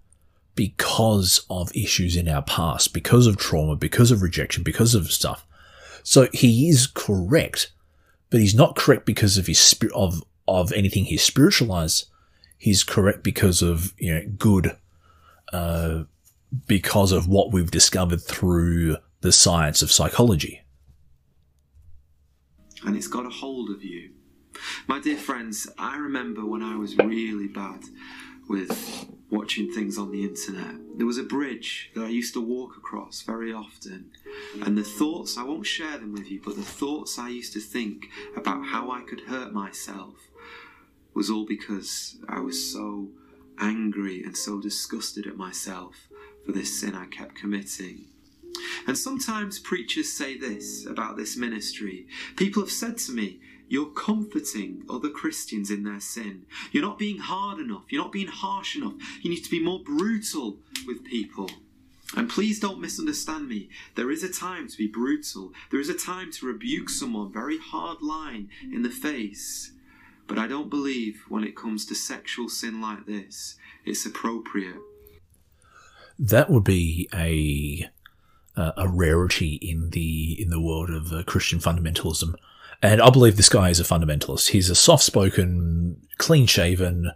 because 0.59 1.47
of 1.49 1.71
issues 1.73 2.17
in 2.17 2.29
our 2.29 2.43
past, 2.43 2.93
because 2.93 3.29
of 3.29 3.37
trauma, 3.37 3.77
because 3.77 4.11
of 4.11 4.23
rejection, 4.23 4.65
because 4.65 4.93
of 4.93 5.13
stuff. 5.13 5.47
So 6.03 6.27
he 6.33 6.69
is 6.69 6.89
correct, 6.89 7.71
but 8.29 8.41
he's 8.41 8.57
not 8.57 8.75
correct 8.75 9.07
because 9.07 9.39
of 9.39 9.47
his 9.47 9.61
spirit 9.61 9.95
of 9.95 10.25
of 10.49 10.73
anything 10.73 11.05
he's 11.05 11.23
spiritualized. 11.23 12.07
He's 12.57 12.83
correct 12.83 13.23
because 13.23 13.63
of 13.63 13.95
you 13.99 14.13
know 14.13 14.23
good, 14.37 14.77
uh, 15.53 16.03
because 16.67 17.13
of 17.13 17.29
what 17.29 17.53
we've 17.53 17.71
discovered 17.71 18.21
through 18.21 18.97
the 19.21 19.31
science 19.31 19.81
of 19.81 19.93
psychology. 19.93 20.63
and 22.85 22.97
it's 22.97 23.07
got 23.07 23.27
a 23.27 23.31
hold 23.31 23.71
of 23.71 23.85
you. 23.85 24.11
My 24.89 24.99
dear 24.99 25.19
friends, 25.19 25.69
I 25.79 25.99
remember 25.99 26.45
when 26.45 26.65
I 26.65 26.75
was 26.75 26.97
really 26.99 27.47
bad 27.47 27.85
with 28.49 29.09
watching 29.31 29.73
things 29.73 29.99
on 29.99 30.11
the 30.11 30.25
internet. 30.25 30.77
There 30.97 31.07
was 31.07 31.19
a 31.19 31.23
bridge 31.23 31.91
that 31.95 32.05
I 32.05 32.09
used 32.09 32.35
to 32.35 32.41
walk 32.41 32.77
across 32.77 33.23
very 33.23 33.53
often, 33.53 34.11
and 34.63 34.77
the 34.77 34.85
thoughts, 34.85 35.37
I 35.37 35.43
won't 35.43 35.67
share 35.67 35.99
them 35.99 36.13
with 36.13 36.31
you, 36.31 36.41
but 36.45 36.57
the 36.57 36.63
thoughts 36.63 37.19
I 37.19 37.29
used 37.29 37.53
to 37.53 37.61
think 37.61 38.09
about 38.37 38.67
how 38.67 38.91
I 38.91 39.03
could 39.03 39.21
hurt 39.23 39.53
myself 39.53 40.15
was 41.15 41.31
all 41.31 41.45
because 41.45 42.17
I 42.29 42.41
was 42.41 42.73
so 42.73 43.09
angry 43.59 44.23
and 44.23 44.37
so 44.37 44.61
disgusted 44.61 45.27
at 45.27 45.37
myself 45.37 46.09
for 46.47 46.53
this 46.53 46.81
sin 46.81 46.95
I 46.95 47.07
kept 47.07 47.35
committing. 47.35 48.07
And 48.89 48.97
sometimes 48.97 49.59
preachers 49.59 50.11
say 50.11 50.39
this 50.39 50.87
about 50.87 51.19
this 51.19 51.37
ministry. 51.37 52.07
People 52.37 52.63
have 52.63 52.73
said 52.73 52.97
to 52.97 53.13
me, 53.13 53.39
You're 53.69 53.91
comforting 53.91 54.83
other 54.89 55.11
Christians 55.11 55.71
in 55.71 55.83
their 55.83 56.01
sin. 56.01 56.47
You're 56.73 56.87
not 56.87 56.99
being 56.99 57.19
hard 57.19 57.59
enough. 57.59 57.85
You're 57.91 58.03
not 58.03 58.13
being 58.13 58.29
harsh 58.29 58.77
enough. 58.77 58.95
You 59.21 59.29
need 59.29 59.45
to 59.45 59.51
be 59.51 59.63
more 59.63 59.81
brutal 59.81 60.57
with 60.87 61.05
people. 61.05 61.51
And 62.17 62.31
please 62.31 62.59
don't 62.61 62.81
misunderstand 62.81 63.47
me. 63.47 63.69
There 63.95 64.11
is 64.11 64.23
a 64.23 64.33
time 64.33 64.69
to 64.69 64.77
be 64.79 64.87
brutal. 64.87 65.53
There 65.71 65.81
is 65.81 65.91
a 65.91 65.95
time 65.95 66.33
to 66.33 66.47
rebuke 66.47 66.89
someone 66.89 67.31
very 67.31 67.59
hard 67.59 68.01
line 68.01 68.49
in 68.63 68.85
the 68.85 68.89
face. 68.89 69.71
But 70.27 70.39
I 70.39 70.47
don't 70.47 70.71
believe 70.71 71.25
when 71.29 71.45
it 71.45 71.55
comes 71.55 71.85
to 71.87 71.95
sexual 71.95 72.49
sin 72.49 72.81
like 72.81 73.05
this, 73.05 73.57
it's 73.85 74.07
appropriate. 74.07 74.81
That 76.19 76.49
would 76.49 76.65
be 76.65 77.07
a 77.15 77.91
uh, 78.59 78.73
a 78.77 78.89
rarity 78.89 79.55
in 79.63 79.91
the 79.91 80.37
in 80.43 80.51
the 80.51 80.61
world 80.61 80.91
of 80.91 81.13
uh, 81.13 81.23
Christian 81.23 81.61
fundamentalism, 81.61 82.35
and 82.83 83.01
I 83.01 83.11
believe 83.11 83.37
this 83.37 83.49
guy 83.49 83.71
is 83.71 83.81
a 83.81 83.85
fundamentalist. 83.85 84.49
He's 84.49 84.69
a 84.69 84.75
soft-spoken, 84.75 85.97
clean-shaven. 86.19 87.13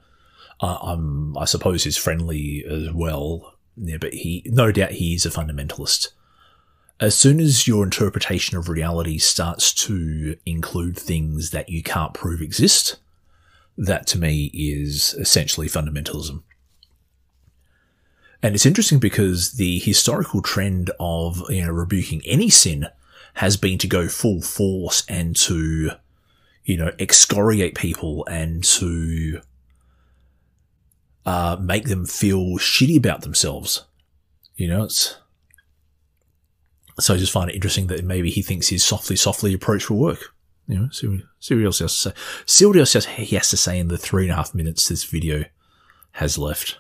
Uh, 0.60 0.78
um, 0.80 1.36
I 1.36 1.44
suppose 1.44 1.84
he's 1.84 1.96
friendly 1.96 2.64
as 2.70 2.90
well. 2.92 3.54
Yeah, 3.76 3.96
but 4.00 4.14
he, 4.14 4.42
no 4.46 4.70
doubt, 4.70 4.92
he's 4.92 5.26
a 5.26 5.30
fundamentalist. 5.30 6.08
As 7.00 7.16
soon 7.16 7.40
as 7.40 7.66
your 7.66 7.82
interpretation 7.82 8.56
of 8.56 8.68
reality 8.68 9.18
starts 9.18 9.74
to 9.86 10.36
include 10.46 10.96
things 10.96 11.50
that 11.50 11.68
you 11.68 11.82
can't 11.82 12.14
prove 12.14 12.40
exist, 12.40 12.98
that 13.76 14.06
to 14.08 14.18
me 14.18 14.50
is 14.54 15.14
essentially 15.14 15.68
fundamentalism. 15.68 16.42
And 18.42 18.54
it's 18.54 18.66
interesting 18.66 18.98
because 18.98 19.52
the 19.52 19.78
historical 19.78 20.42
trend 20.42 20.90
of 20.98 21.42
you 21.48 21.64
know 21.64 21.70
rebuking 21.70 22.22
any 22.24 22.50
sin 22.50 22.88
has 23.34 23.56
been 23.56 23.78
to 23.78 23.86
go 23.86 24.08
full 24.08 24.42
force 24.42 25.04
and 25.08 25.36
to 25.36 25.90
you 26.64 26.76
know 26.76 26.92
excoriate 26.98 27.74
people 27.74 28.26
and 28.26 28.64
to 28.64 29.40
uh, 31.24 31.56
make 31.60 31.88
them 31.88 32.04
feel 32.06 32.58
shitty 32.58 32.96
about 32.96 33.22
themselves. 33.22 33.84
You 34.56 34.68
know, 34.68 34.84
it's 34.84 35.16
So 37.00 37.14
I 37.14 37.16
just 37.16 37.32
find 37.32 37.48
it 37.50 37.54
interesting 37.54 37.86
that 37.86 38.04
maybe 38.04 38.30
he 38.30 38.42
thinks 38.42 38.68
his 38.68 38.84
softly, 38.84 39.16
softly 39.16 39.54
approach 39.54 39.88
will 39.88 39.98
work. 39.98 40.34
You 40.66 40.78
know, 40.78 40.88
see 40.90 41.22
see 41.38 41.54
what 41.54 41.64
else 41.64 41.78
he 41.78 41.84
has 41.84 41.94
to 41.94 42.10
say. 42.10 42.14
See 42.46 42.66
what 42.66 42.76
else 42.76 42.92
he 43.04 43.36
has 43.36 43.50
to 43.50 43.56
say 43.56 43.78
in 43.78 43.88
the 43.88 43.98
three 43.98 44.24
and 44.24 44.32
a 44.32 44.36
half 44.36 44.54
minutes 44.54 44.88
this 44.88 45.04
video 45.04 45.44
has 46.12 46.38
left. 46.38 46.78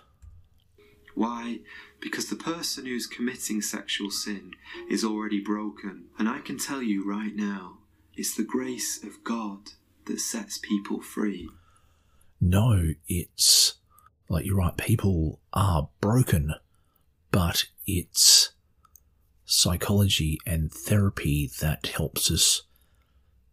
Why? 1.14 1.60
Because 2.00 2.28
the 2.28 2.36
person 2.36 2.86
who's 2.86 3.06
committing 3.06 3.62
sexual 3.62 4.10
sin 4.10 4.52
is 4.88 5.04
already 5.04 5.40
broken. 5.40 6.06
And 6.18 6.28
I 6.28 6.40
can 6.40 6.58
tell 6.58 6.82
you 6.82 7.08
right 7.08 7.34
now, 7.34 7.78
it's 8.14 8.34
the 8.34 8.44
grace 8.44 9.02
of 9.02 9.24
God 9.24 9.72
that 10.06 10.20
sets 10.20 10.58
people 10.58 11.00
free. 11.00 11.48
No, 12.40 12.94
it's 13.06 13.74
like 14.28 14.44
you're 14.44 14.56
right, 14.56 14.76
people 14.76 15.40
are 15.52 15.88
broken, 16.00 16.54
but 17.30 17.66
it's 17.86 18.52
psychology 19.44 20.38
and 20.46 20.72
therapy 20.72 21.50
that 21.60 21.86
helps 21.86 22.30
us 22.30 22.62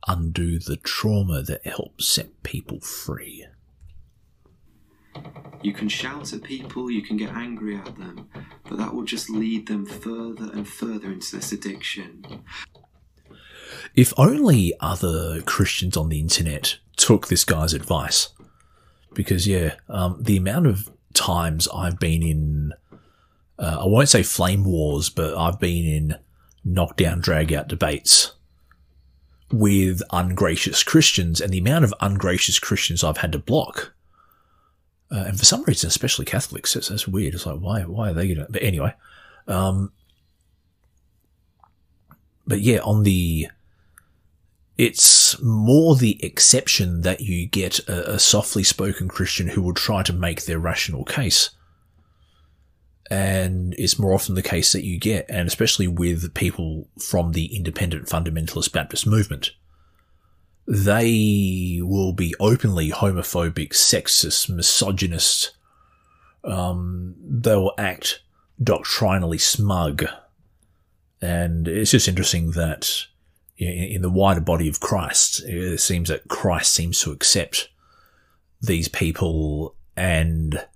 undo 0.07 0.57
the 0.57 0.77
trauma 0.77 1.43
that 1.43 1.65
helps 1.67 2.07
set 2.07 2.41
people 2.43 2.79
free. 2.79 3.45
You 5.61 5.73
can 5.73 5.89
shout 5.89 6.31
at 6.33 6.43
people, 6.43 6.89
you 6.89 7.01
can 7.01 7.17
get 7.17 7.31
angry 7.31 7.75
at 7.75 7.97
them, 7.97 8.29
but 8.63 8.77
that 8.77 8.93
will 8.93 9.03
just 9.03 9.29
lead 9.29 9.67
them 9.67 9.85
further 9.85 10.49
and 10.53 10.67
further 10.67 11.11
into 11.11 11.35
this 11.35 11.51
addiction. 11.51 12.43
If 13.95 14.13
only 14.17 14.73
other 14.79 15.41
Christians 15.41 15.97
on 15.97 16.09
the 16.09 16.19
internet 16.19 16.77
took 16.95 17.27
this 17.27 17.43
guy's 17.43 17.73
advice. 17.73 18.29
Because, 19.13 19.47
yeah, 19.47 19.75
um, 19.89 20.17
the 20.21 20.37
amount 20.37 20.67
of 20.67 20.89
times 21.13 21.67
I've 21.73 21.99
been 21.99 22.23
in, 22.23 22.73
uh, 23.57 23.79
I 23.81 23.85
won't 23.85 24.09
say 24.09 24.23
flame 24.23 24.63
wars, 24.63 25.09
but 25.09 25.35
I've 25.35 25.59
been 25.59 25.85
in 25.85 26.15
knockdown, 26.63 27.19
drag 27.19 27.51
out 27.51 27.67
debates 27.67 28.33
with 29.51 30.01
ungracious 30.11 30.83
Christians 30.83 31.41
and 31.41 31.51
the 31.51 31.57
amount 31.57 31.83
of 31.83 31.93
ungracious 32.01 32.59
Christians 32.59 33.03
I've 33.03 33.17
had 33.17 33.31
to 33.31 33.39
block. 33.39 33.93
Uh, 35.11 35.25
and 35.27 35.39
for 35.39 35.45
some 35.45 35.63
reason, 35.63 35.87
especially 35.87 36.25
Catholics, 36.25 36.75
it's, 36.75 36.91
it's 36.91 37.07
weird. 37.07 37.33
It's 37.33 37.45
like, 37.45 37.59
why, 37.59 37.81
why 37.81 38.11
are 38.11 38.13
they 38.13 38.27
going 38.27 38.45
to, 38.45 38.51
but 38.51 38.61
anyway, 38.61 38.93
um, 39.47 39.91
but 42.45 42.61
yeah, 42.61 42.79
on 42.79 43.03
the, 43.03 43.47
it's 44.77 45.41
more 45.41 45.95
the 45.95 46.23
exception 46.23 47.01
that 47.01 47.21
you 47.21 47.47
get 47.47 47.79
a, 47.89 48.13
a 48.13 48.19
softly 48.19 48.63
spoken 48.63 49.07
Christian 49.07 49.47
who 49.47 49.61
will 49.61 49.73
try 49.73 50.03
to 50.03 50.13
make 50.13 50.45
their 50.45 50.59
rational 50.59 51.03
case. 51.03 51.49
And 53.11 53.73
it's 53.79 53.97
more 53.97 54.13
often 54.13 54.35
the 54.35 54.43
case 54.43 54.71
that 54.71 54.85
you 54.85 54.99
get, 54.99 55.25
and 55.29 55.47
especially 55.47 55.87
with 55.87 56.33
people 56.35 56.87
from 57.01 57.31
the 57.31 57.55
independent 57.55 58.05
fundamentalist 58.05 58.71
Baptist 58.71 59.07
movement, 59.07 59.51
they 60.69 61.79
will 61.81 62.13
be 62.13 62.35
openly 62.39 62.91
homophobic, 62.91 63.69
sexist, 63.69 64.49
misogynist. 64.49 65.53
Um, 66.43 67.15
they 67.19 67.55
will 67.55 67.73
act 67.79 68.21
doctrinally 68.61 69.39
smug. 69.39 70.05
And 71.23 71.67
it's 71.67 71.89
just 71.89 72.07
interesting 72.07 72.51
that 72.51 73.05
in, 73.57 73.67
in 73.67 74.01
the 74.03 74.11
wider 74.11 74.41
body 74.41 74.69
of 74.69 74.79
Christ, 74.79 75.43
it 75.43 75.79
seems 75.79 76.09
that 76.09 76.27
Christ 76.27 76.71
seems 76.71 77.01
to 77.01 77.11
accept 77.11 77.69
these 78.61 78.87
people 78.87 79.75
and 79.97 80.67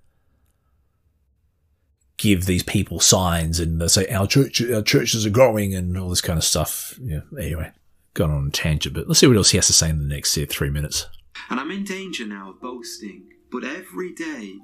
give 2.18 2.46
these 2.48 2.64
people 2.64 3.00
signs 3.00 3.60
and 3.60 3.82
they 3.82 3.88
say 3.88 4.08
our 4.08 4.26
church 4.26 4.62
our 4.72 4.82
churches 4.82 5.26
are 5.26 5.32
growing 5.32 5.76
and 5.76 5.98
all 5.98 6.10
this 6.10 6.22
kind 6.22 6.38
of 6.38 6.44
stuff. 6.44 6.98
Yeah. 7.02 7.22
Anyway, 7.40 7.72
gone 8.14 8.32
on 8.32 8.48
a 8.48 8.52
tangent, 8.52 8.96
but 8.96 9.08
let's 9.08 9.20
see 9.20 9.28
what 9.28 9.38
else 9.38 9.52
he 9.52 9.58
has 9.58 9.68
to 9.68 9.74
say 9.74 9.90
in 9.90 10.00
the 10.00 10.16
next 10.16 10.38
three 10.50 10.70
minutes. 10.70 11.08
And 11.50 11.60
I'm 11.60 11.72
in 11.72 11.84
danger 11.84 12.26
now 12.26 12.52
of 12.52 12.62
boasting, 12.62 13.30
but 13.52 13.64
every 13.64 14.14
day 14.14 14.56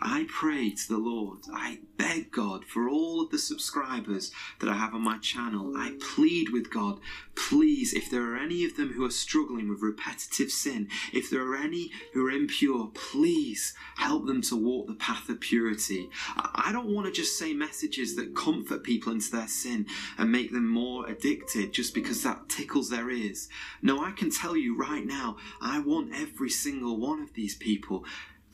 I 0.00 0.26
pray 0.28 0.70
to 0.70 0.88
the 0.88 0.98
Lord. 0.98 1.40
I 1.52 1.80
beg 1.96 2.30
God 2.30 2.64
for 2.64 2.88
all 2.88 3.22
of 3.22 3.30
the 3.30 3.38
subscribers 3.38 4.32
that 4.60 4.68
I 4.68 4.74
have 4.74 4.94
on 4.94 5.02
my 5.02 5.18
channel. 5.18 5.72
I 5.76 5.96
plead 6.00 6.50
with 6.50 6.70
God, 6.70 7.00
please, 7.34 7.92
if 7.92 8.10
there 8.10 8.22
are 8.22 8.36
any 8.36 8.64
of 8.64 8.76
them 8.76 8.92
who 8.92 9.04
are 9.04 9.10
struggling 9.10 9.68
with 9.68 9.80
repetitive 9.80 10.50
sin, 10.50 10.88
if 11.12 11.30
there 11.30 11.42
are 11.42 11.56
any 11.56 11.90
who 12.12 12.26
are 12.26 12.30
impure, 12.30 12.90
please 12.94 13.74
help 13.96 14.26
them 14.26 14.42
to 14.42 14.56
walk 14.56 14.86
the 14.86 14.94
path 14.94 15.28
of 15.28 15.40
purity. 15.40 16.10
I 16.36 16.70
don't 16.72 16.92
want 16.92 17.06
to 17.06 17.12
just 17.12 17.38
say 17.38 17.52
messages 17.52 18.16
that 18.16 18.34
comfort 18.34 18.82
people 18.82 19.12
into 19.12 19.30
their 19.30 19.48
sin 19.48 19.86
and 20.18 20.30
make 20.30 20.52
them 20.52 20.68
more 20.68 21.06
addicted 21.06 21.72
just 21.72 21.94
because 21.94 22.22
that 22.22 22.48
tickles 22.48 22.90
their 22.90 23.10
ears. 23.10 23.48
No, 23.82 24.04
I 24.04 24.12
can 24.12 24.30
tell 24.30 24.56
you 24.56 24.76
right 24.76 25.06
now, 25.06 25.36
I 25.60 25.78
want 25.80 26.14
every 26.14 26.50
single 26.50 26.98
one 26.98 27.20
of 27.20 27.34
these 27.34 27.54
people 27.54 28.04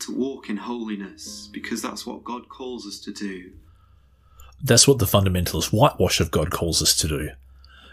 to 0.00 0.14
walk 0.14 0.48
in 0.48 0.56
holiness 0.56 1.48
because 1.52 1.82
that's 1.82 2.06
what 2.06 2.24
God 2.24 2.48
calls 2.48 2.86
us 2.86 2.98
to 3.00 3.12
do. 3.12 3.50
That's 4.62 4.86
what 4.86 4.98
the 4.98 5.06
fundamentalist 5.06 5.72
whitewash 5.72 6.20
of 6.20 6.30
God 6.30 6.50
calls 6.50 6.82
us 6.82 6.94
to 6.96 7.08
do. 7.08 7.30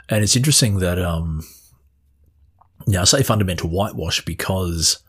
And 0.10 0.24
it's 0.24 0.36
interesting 0.36 0.80
that, 0.80 1.00
um, 1.00 1.43
now 2.86 3.02
I 3.02 3.06
say 3.06 3.24
fundamental 3.24 3.70
whitewash 3.70 4.24
because 4.24 5.00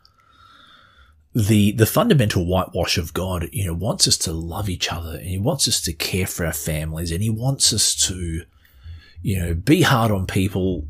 the, 1.35 1.73
the 1.73 1.87
fundamental 1.87 2.47
whitewash 2.47 2.99
of 2.99 3.15
God, 3.15 3.49
you 3.53 3.67
know, 3.67 3.75
wants 3.75 4.09
us 4.09 4.17
to 4.19 4.33
love 4.33 4.69
each 4.69 4.93
other 4.93 5.17
and 5.17 5.27
he 5.27 5.39
wants 5.39 5.69
us 5.69 5.81
to 5.83 5.93
care 5.93 6.27
for 6.27 6.45
our 6.45 6.53
families 6.53 7.13
and 7.13 7.23
he 7.23 7.31
wants 7.31 7.73
us 7.73 7.95
to, 8.07 8.43
you 9.23 9.39
know, 9.39 9.55
be 9.55 9.83
hard 9.83 10.11
on 10.11 10.27
people 10.27 10.87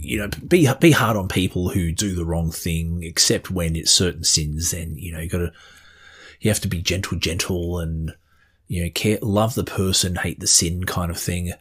you 0.00 0.18
know, 0.18 0.28
be 0.46 0.68
be 0.80 0.92
hard 0.92 1.16
on 1.16 1.28
people 1.28 1.70
who 1.70 1.92
do 1.92 2.14
the 2.14 2.24
wrong 2.24 2.50
thing, 2.50 3.02
except 3.02 3.50
when 3.50 3.76
it's 3.76 3.90
certain 3.90 4.24
sins. 4.24 4.70
Then 4.70 4.96
you 4.96 5.12
know 5.12 5.20
you 5.20 5.28
got 5.28 5.38
to 5.38 5.52
you 6.40 6.50
have 6.50 6.60
to 6.60 6.68
be 6.68 6.80
gentle, 6.80 7.18
gentle, 7.18 7.78
and 7.78 8.14
you 8.66 8.84
know, 8.84 8.90
care, 8.94 9.18
love 9.20 9.54
the 9.54 9.64
person, 9.64 10.16
hate 10.16 10.40
the 10.40 10.46
sin, 10.46 10.84
kind 10.84 11.10
of 11.10 11.18
thing. 11.18 11.52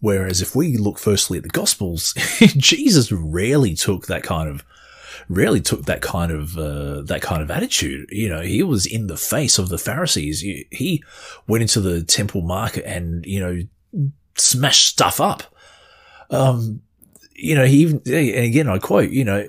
Whereas 0.00 0.40
if 0.40 0.54
we 0.54 0.76
look 0.76 0.98
firstly 0.98 1.38
at 1.38 1.42
the 1.42 1.50
Gospels, 1.50 2.14
Jesus 2.40 3.10
rarely 3.10 3.74
took 3.74 4.06
that 4.06 4.22
kind 4.22 4.48
of 4.48 4.64
rarely 5.28 5.60
took 5.60 5.84
that 5.84 6.02
kind 6.02 6.32
of 6.32 6.56
uh, 6.56 7.02
that 7.02 7.22
kind 7.22 7.42
of 7.42 7.50
attitude. 7.50 8.08
You 8.10 8.28
know, 8.28 8.40
he 8.40 8.62
was 8.62 8.86
in 8.86 9.06
the 9.08 9.16
face 9.16 9.58
of 9.58 9.68
the 9.68 9.78
Pharisees. 9.78 10.40
He, 10.40 10.66
he 10.70 11.02
went 11.46 11.62
into 11.62 11.80
the 11.80 12.02
temple 12.02 12.42
market 12.42 12.84
and 12.86 13.24
you 13.26 13.40
know 13.40 14.10
smashed 14.36 14.86
stuff 14.86 15.20
up. 15.20 15.42
Um, 16.30 16.82
you 17.40 17.54
know, 17.54 17.64
he 17.64 17.78
even, 17.78 18.02
and 18.06 18.44
again, 18.44 18.68
I 18.68 18.78
quote, 18.78 19.10
you 19.10 19.24
know, 19.24 19.48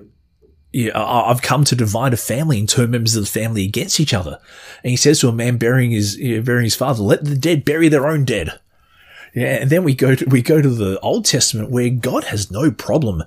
yeah, 0.71 0.97
I've 0.97 1.41
come 1.41 1.65
to 1.65 1.75
divide 1.75 2.13
a 2.13 2.17
family 2.17 2.58
and 2.58 2.69
turn 2.69 2.91
members 2.91 3.15
of 3.17 3.23
the 3.23 3.30
family 3.30 3.65
against 3.65 3.99
each 3.99 4.13
other. 4.13 4.39
And 4.84 4.91
he 4.91 4.95
says 4.95 5.19
to 5.19 5.27
a 5.27 5.34
man 5.34 5.58
burying 5.58 5.91
his, 5.91 6.15
burying 6.15 6.63
his 6.63 6.75
father, 6.75 7.04
let 7.04 7.25
the 7.25 7.36
dead 7.36 7.65
bury 7.65 7.89
their 7.89 8.08
own 8.08 8.23
dead. 8.23 8.58
Yeah. 9.36 9.58
And 9.62 9.69
then 9.69 9.84
we 9.84 9.93
go 9.93 10.15
to, 10.15 10.25
we 10.25 10.41
go 10.41 10.62
to 10.62 10.69
the 10.69 10.97
Old 11.01 11.25
Testament 11.25 11.71
where 11.71 11.89
God 11.89 12.23
has 12.25 12.49
no 12.51 12.71
problem 12.71 13.23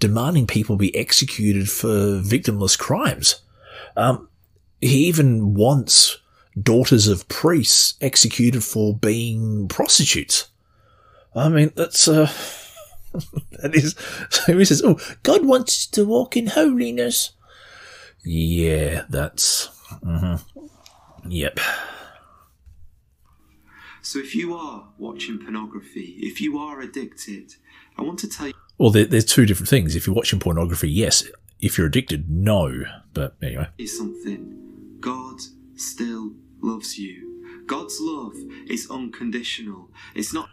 demanding 0.00 0.48
people 0.48 0.76
be 0.76 0.96
executed 0.96 1.70
for 1.70 2.20
victimless 2.20 2.76
crimes. 2.76 3.40
Um, 3.96 4.28
he 4.80 5.06
even 5.06 5.54
wants 5.54 6.18
daughters 6.60 7.06
of 7.06 7.28
priests 7.28 7.94
executed 8.00 8.64
for 8.64 8.96
being 8.96 9.68
prostitutes. 9.68 10.48
I 11.36 11.48
mean, 11.48 11.70
that's, 11.76 12.08
uh, 12.08 12.32
that 13.52 13.74
is, 13.74 13.96
so 14.30 14.56
he 14.56 14.64
says, 14.64 14.82
"Oh, 14.84 14.98
God 15.22 15.44
wants 15.44 15.72
us 15.72 15.86
to 15.88 16.04
walk 16.04 16.36
in 16.36 16.48
holiness." 16.48 17.32
Yeah, 18.24 19.04
that's. 19.08 19.68
Mm-hmm. 20.04 20.68
Yep. 21.30 21.60
So 24.02 24.18
if 24.18 24.34
you 24.34 24.54
are 24.54 24.88
watching 24.98 25.38
pornography, 25.38 26.16
if 26.20 26.40
you 26.40 26.58
are 26.58 26.80
addicted, 26.80 27.54
I 27.98 28.02
want 28.02 28.18
to 28.20 28.28
tell 28.28 28.48
you 28.48 28.54
Well, 28.78 28.90
there, 28.90 29.04
there's 29.04 29.24
two 29.26 29.46
different 29.46 29.68
things. 29.68 29.94
If 29.94 30.06
you're 30.06 30.16
watching 30.16 30.40
pornography, 30.40 30.90
yes. 30.90 31.24
If 31.60 31.76
you're 31.76 31.86
addicted, 31.88 32.30
no. 32.30 32.84
But 33.12 33.36
anyway, 33.42 33.68
Is 33.78 33.96
something. 33.96 34.96
God 35.00 35.40
still 35.76 36.32
loves 36.62 36.98
you. 36.98 37.64
God's 37.66 37.98
love 38.00 38.34
is 38.66 38.90
unconditional. 38.90 39.90
It's 40.14 40.32
not 40.32 40.48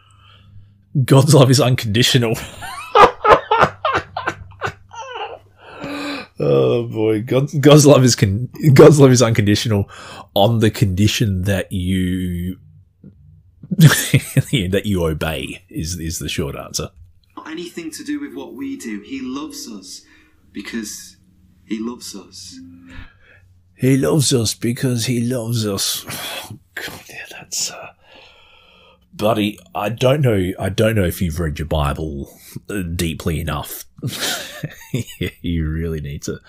God's 1.05 1.33
love 1.33 1.49
is 1.51 1.59
unconditional. 1.59 2.33
oh 6.39 6.87
boy, 6.87 7.21
God, 7.21 7.49
God's 7.59 7.85
love 7.85 8.03
is 8.03 8.15
con- 8.15 8.49
God's 8.73 8.99
love 8.99 9.11
is 9.11 9.21
unconditional 9.21 9.89
on 10.33 10.59
the 10.59 10.71
condition 10.71 11.43
that 11.43 11.71
you 11.71 12.57
that 13.77 14.81
you 14.85 15.03
obey 15.05 15.63
is 15.69 15.99
is 15.99 16.19
the 16.19 16.29
short 16.29 16.55
answer. 16.55 16.89
anything 17.45 17.91
to 17.91 18.03
do 18.03 18.19
with 18.19 18.33
what 18.33 18.53
we 18.53 18.75
do. 18.77 19.01
He 19.01 19.21
loves 19.21 19.67
us 19.69 20.01
because 20.51 21.17
he 21.65 21.79
loves 21.79 22.15
us. 22.15 22.59
He 23.75 23.95
loves 23.97 24.33
us 24.33 24.53
because 24.55 25.05
he 25.05 25.21
loves 25.21 25.65
us. 25.67 26.05
Oh, 26.49 26.59
God, 26.75 27.01
yeah, 27.09 27.25
that's 27.31 27.71
uh, 27.71 27.89
buddy, 29.17 29.59
I 29.73 29.89
don't 29.89 30.21
know. 30.21 30.53
I 30.59 30.69
don't 30.69 30.95
know 30.95 31.05
if 31.05 31.21
you've 31.21 31.39
read 31.39 31.59
your 31.59 31.67
Bible 31.67 32.31
uh, 32.69 32.81
deeply 32.81 33.39
enough. 33.39 33.85
you 35.41 35.67
really 35.67 35.99
need 35.99 36.21
to 36.23 36.39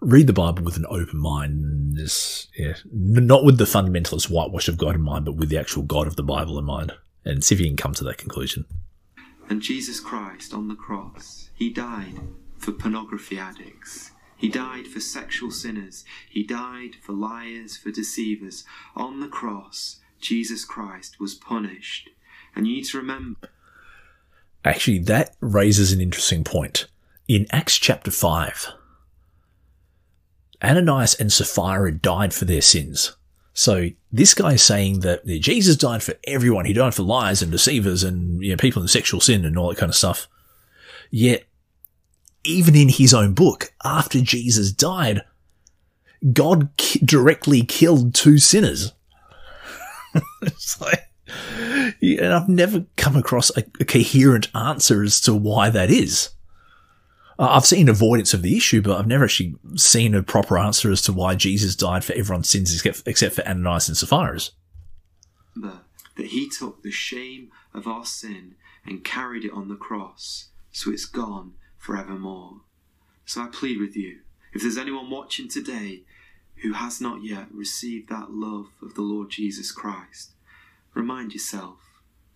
read 0.00 0.26
the 0.26 0.32
Bible 0.32 0.64
with 0.64 0.76
an 0.76 0.86
open 0.88 1.18
mind. 1.18 1.98
Yeah, 2.56 2.74
not 2.92 3.44
with 3.44 3.58
the 3.58 3.64
fundamentalist 3.64 4.30
whitewash 4.30 4.68
of 4.68 4.76
God 4.78 4.94
in 4.94 5.02
mind, 5.02 5.24
but 5.24 5.36
with 5.36 5.48
the 5.48 5.58
actual 5.58 5.82
God 5.82 6.06
of 6.06 6.16
the 6.16 6.22
Bible 6.22 6.58
in 6.58 6.64
mind, 6.64 6.92
and 7.24 7.44
see 7.44 7.54
if 7.54 7.60
you 7.60 7.66
can 7.68 7.76
come 7.76 7.94
to 7.94 8.04
that 8.04 8.18
conclusion. 8.18 8.66
And 9.48 9.62
Jesus 9.62 10.00
Christ 10.00 10.52
on 10.52 10.68
the 10.68 10.74
cross, 10.74 11.50
he 11.54 11.70
died 11.70 12.18
for 12.58 12.72
pornography 12.72 13.38
addicts. 13.38 14.10
He 14.36 14.48
died 14.48 14.86
for 14.88 15.00
sexual 15.00 15.50
sinners. 15.50 16.04
He 16.28 16.42
died 16.42 16.96
for 17.00 17.12
liars, 17.12 17.76
for 17.76 17.90
deceivers. 17.90 18.64
On 18.96 19.20
the 19.20 19.28
cross, 19.28 20.00
Jesus 20.24 20.64
Christ 20.64 21.20
was 21.20 21.34
punished. 21.34 22.08
And 22.56 22.66
you 22.66 22.76
need 22.76 22.84
to 22.86 22.98
remember 22.98 23.48
Actually, 24.64 24.98
that 25.00 25.36
raises 25.40 25.92
an 25.92 26.00
interesting 26.00 26.42
point. 26.42 26.86
In 27.28 27.46
Acts 27.50 27.76
chapter 27.76 28.10
5, 28.10 28.68
Ananias 30.62 31.14
and 31.14 31.32
Sapphira 31.32 31.92
died 31.92 32.32
for 32.32 32.46
their 32.46 32.62
sins. 32.62 33.14
So 33.52 33.90
this 34.10 34.34
guy 34.34 34.54
is 34.54 34.62
saying 34.62 35.00
that 35.00 35.26
Jesus 35.26 35.76
died 35.76 36.02
for 36.02 36.14
everyone. 36.26 36.64
He 36.64 36.72
died 36.72 36.94
for 36.94 37.02
liars 37.02 37.42
and 37.42 37.52
deceivers 37.52 38.02
and 38.02 38.42
you 38.42 38.50
know, 38.50 38.56
people 38.56 38.82
in 38.82 38.88
sexual 38.88 39.20
sin 39.20 39.44
and 39.44 39.58
all 39.58 39.68
that 39.68 39.78
kind 39.78 39.90
of 39.90 39.96
stuff. 39.96 40.28
Yet, 41.10 41.44
even 42.42 42.74
in 42.74 42.88
his 42.88 43.14
own 43.14 43.34
book, 43.34 43.72
after 43.84 44.20
Jesus 44.20 44.72
died, 44.72 45.22
God 46.32 46.70
ki- 46.76 47.00
directly 47.04 47.62
killed 47.62 48.14
two 48.14 48.38
sinners. 48.38 48.92
it's 50.42 50.80
like, 50.80 51.08
and 52.00 52.32
I've 52.32 52.48
never 52.48 52.84
come 52.96 53.16
across 53.16 53.50
a, 53.56 53.64
a 53.80 53.84
coherent 53.84 54.54
answer 54.54 55.02
as 55.02 55.20
to 55.22 55.34
why 55.34 55.70
that 55.70 55.90
is. 55.90 56.30
I've 57.38 57.64
seen 57.64 57.88
avoidance 57.88 58.32
of 58.32 58.42
the 58.42 58.56
issue, 58.56 58.80
but 58.80 58.96
I've 58.96 59.08
never 59.08 59.24
actually 59.24 59.56
seen 59.74 60.14
a 60.14 60.22
proper 60.22 60.56
answer 60.56 60.90
as 60.92 61.02
to 61.02 61.12
why 61.12 61.34
Jesus 61.34 61.74
died 61.74 62.04
for 62.04 62.12
everyone's 62.12 62.48
sins 62.48 62.84
except 63.06 63.34
for 63.34 63.46
Ananias 63.46 63.88
and 63.88 63.96
Sapphira's. 63.96 64.52
that 66.16 66.26
he 66.26 66.48
took 66.48 66.82
the 66.82 66.90
shame 66.90 67.50
of 67.72 67.86
our 67.88 68.04
sin 68.04 68.54
and 68.86 69.04
carried 69.04 69.44
it 69.44 69.52
on 69.52 69.68
the 69.68 69.74
cross, 69.74 70.48
so 70.70 70.92
it's 70.92 71.06
gone 71.06 71.54
forevermore. 71.76 72.60
So 73.26 73.42
I 73.42 73.48
plead 73.48 73.80
with 73.80 73.96
you, 73.96 74.20
if 74.52 74.62
there's 74.62 74.78
anyone 74.78 75.10
watching 75.10 75.48
today 75.48 76.02
who 76.64 76.72
has 76.72 76.98
not 76.98 77.22
yet 77.22 77.46
received 77.52 78.08
that 78.08 78.30
love 78.30 78.68
of 78.80 78.94
the 78.94 79.02
Lord 79.02 79.28
Jesus 79.28 79.70
Christ, 79.70 80.30
remind 80.94 81.34
yourself 81.34 81.76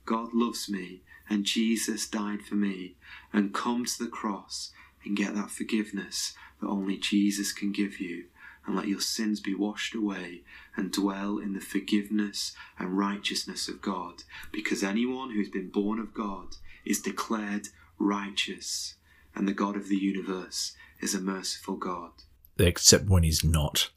God 0.04 0.34
loves 0.34 0.68
me 0.68 1.00
and 1.30 1.44
Jesus 1.44 2.06
died 2.06 2.42
for 2.42 2.54
me, 2.54 2.96
and 3.32 3.54
come 3.54 3.86
to 3.86 3.98
the 3.98 4.10
cross 4.10 4.70
and 5.04 5.16
get 5.16 5.34
that 5.34 5.50
forgiveness 5.50 6.34
that 6.60 6.68
only 6.68 6.98
Jesus 6.98 7.52
can 7.52 7.72
give 7.72 8.00
you, 8.00 8.24
and 8.66 8.76
let 8.76 8.88
your 8.88 9.00
sins 9.00 9.40
be 9.40 9.54
washed 9.54 9.94
away 9.94 10.42
and 10.76 10.92
dwell 10.92 11.38
in 11.38 11.54
the 11.54 11.60
forgiveness 11.60 12.54
and 12.78 12.98
righteousness 12.98 13.66
of 13.66 13.80
God, 13.80 14.24
because 14.52 14.82
anyone 14.82 15.30
who's 15.30 15.50
been 15.50 15.70
born 15.70 15.98
of 15.98 16.12
God 16.12 16.56
is 16.84 17.00
declared 17.00 17.68
righteous, 17.98 18.94
and 19.34 19.48
the 19.48 19.52
God 19.54 19.76
of 19.76 19.88
the 19.88 19.96
universe 19.96 20.74
is 21.00 21.14
a 21.14 21.20
merciful 21.20 21.76
God. 21.76 22.10
except 22.58 23.06
when 23.06 23.22
he's 23.22 23.44
not. 23.44 23.90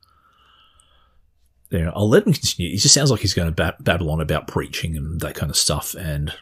You 1.71 1.85
know, 1.85 1.93
I'll 1.95 2.09
let 2.09 2.27
him 2.27 2.33
continue. 2.33 2.71
He 2.71 2.77
just 2.77 2.93
sounds 2.93 3.11
like 3.11 3.21
he's 3.21 3.33
going 3.33 3.47
to 3.47 3.55
bab- 3.55 3.83
babble 3.83 4.11
on 4.11 4.19
about 4.19 4.47
preaching 4.47 4.95
and 4.97 5.21
that 5.21 5.35
kind 5.35 5.49
of 5.49 5.55
stuff. 5.55 5.95
And 5.95 6.33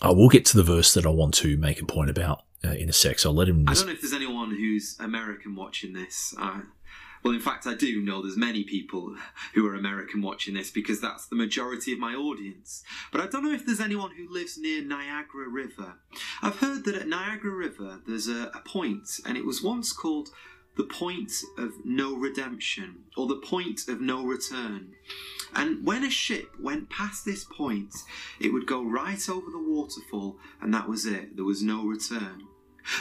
I 0.00 0.10
will 0.10 0.28
get 0.28 0.46
to 0.46 0.56
the 0.56 0.62
verse 0.62 0.94
that 0.94 1.06
I 1.06 1.10
want 1.10 1.34
to 1.34 1.56
make 1.58 1.80
a 1.80 1.84
point 1.84 2.10
about 2.10 2.44
uh, 2.64 2.70
in 2.70 2.88
a 2.88 2.94
sec. 2.94 3.18
So 3.18 3.28
I'll 3.28 3.36
let 3.36 3.48
him. 3.48 3.64
I 3.68 3.74
don't 3.74 3.86
know 3.86 3.92
if 3.92 4.00
there's 4.00 4.14
anyone 4.14 4.50
who's 4.50 4.96
American 4.98 5.54
watching 5.54 5.92
this. 5.92 6.34
Uh, 6.38 6.60
well, 7.22 7.34
in 7.34 7.40
fact, 7.40 7.66
I 7.66 7.74
do 7.74 8.00
know 8.00 8.22
there's 8.22 8.36
many 8.36 8.62
people 8.62 9.16
who 9.54 9.66
are 9.66 9.74
American 9.74 10.22
watching 10.22 10.54
this 10.54 10.70
because 10.70 11.00
that's 11.00 11.26
the 11.26 11.36
majority 11.36 11.92
of 11.92 11.98
my 11.98 12.14
audience. 12.14 12.84
But 13.10 13.20
I 13.20 13.26
don't 13.26 13.44
know 13.44 13.52
if 13.52 13.66
there's 13.66 13.80
anyone 13.80 14.12
who 14.16 14.32
lives 14.32 14.56
near 14.56 14.82
Niagara 14.82 15.48
River. 15.48 15.94
I've 16.40 16.60
heard 16.60 16.84
that 16.84 16.94
at 16.94 17.08
Niagara 17.08 17.50
River 17.50 18.00
there's 18.06 18.28
a, 18.28 18.50
a 18.54 18.62
point, 18.64 19.20
and 19.26 19.36
it 19.36 19.44
was 19.44 19.62
once 19.62 19.92
called 19.92 20.28
the 20.76 20.84
point 20.84 21.32
of 21.58 21.72
no 21.84 22.14
redemption 22.14 23.04
or 23.16 23.26
the 23.26 23.36
point 23.36 23.88
of 23.88 24.00
no 24.00 24.24
return. 24.24 24.94
And 25.54 25.84
when 25.86 26.04
a 26.04 26.10
ship 26.10 26.50
went 26.60 26.90
past 26.90 27.24
this 27.24 27.44
point, 27.44 27.94
it 28.38 28.52
would 28.52 28.66
go 28.66 28.82
right 28.84 29.28
over 29.28 29.50
the 29.50 29.58
waterfall, 29.58 30.36
and 30.60 30.72
that 30.74 30.88
was 30.88 31.06
it. 31.06 31.36
There 31.36 31.44
was 31.44 31.62
no 31.62 31.84
return. 31.84 32.42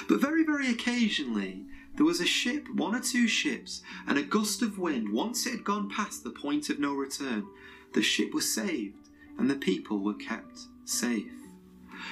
But 0.08 0.22
very, 0.22 0.44
very 0.44 0.70
occasionally, 0.70 1.66
there 1.96 2.06
was 2.06 2.22
a 2.22 2.26
ship, 2.26 2.68
one 2.74 2.96
or 2.96 3.02
two 3.02 3.28
ships, 3.28 3.82
and 4.08 4.18
a 4.18 4.24
gust 4.24 4.62
of 4.62 4.80
wind. 4.80 5.12
Once 5.14 5.46
it 5.46 5.52
had 5.52 5.64
gone 5.64 5.90
past 5.90 6.24
the 6.24 6.30
point 6.30 6.70
of 6.70 6.80
no 6.80 6.94
return, 6.94 7.48
the 7.94 8.02
ship 8.02 8.34
was 8.34 8.52
saved 8.54 9.10
and 9.38 9.50
the 9.50 9.56
people 9.56 10.00
were 10.00 10.14
kept 10.14 10.60
safe. 10.86 11.32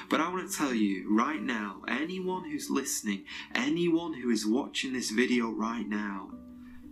But 0.08 0.20
I 0.20 0.30
want 0.30 0.50
to 0.50 0.56
tell 0.56 0.74
you 0.74 1.06
right 1.10 1.42
now 1.42 1.82
anyone 1.88 2.50
who's 2.50 2.70
listening, 2.70 3.24
anyone 3.54 4.14
who 4.14 4.30
is 4.30 4.46
watching 4.46 4.92
this 4.92 5.10
video 5.10 5.50
right 5.50 5.88
now, 5.88 6.30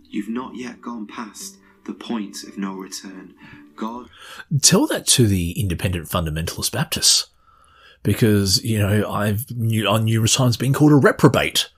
you've 0.03 0.29
not 0.29 0.55
yet 0.55 0.81
gone 0.81 1.07
past 1.07 1.57
the 1.85 1.93
point 1.93 2.43
of 2.43 2.57
no 2.57 2.73
return. 2.73 3.35
God 3.75 4.09
tell 4.61 4.87
that 4.87 5.07
to 5.07 5.27
the 5.27 5.51
independent 5.59 6.07
fundamentalist 6.07 6.71
Baptists. 6.71 7.27
Because, 8.03 8.61
you 8.65 8.79
know, 8.79 9.09
I've 9.09 9.45
on 9.87 10.03
numerous 10.03 10.35
times 10.35 10.57
been 10.57 10.73
called 10.73 10.91
a 10.91 10.95
reprobate 10.95 11.69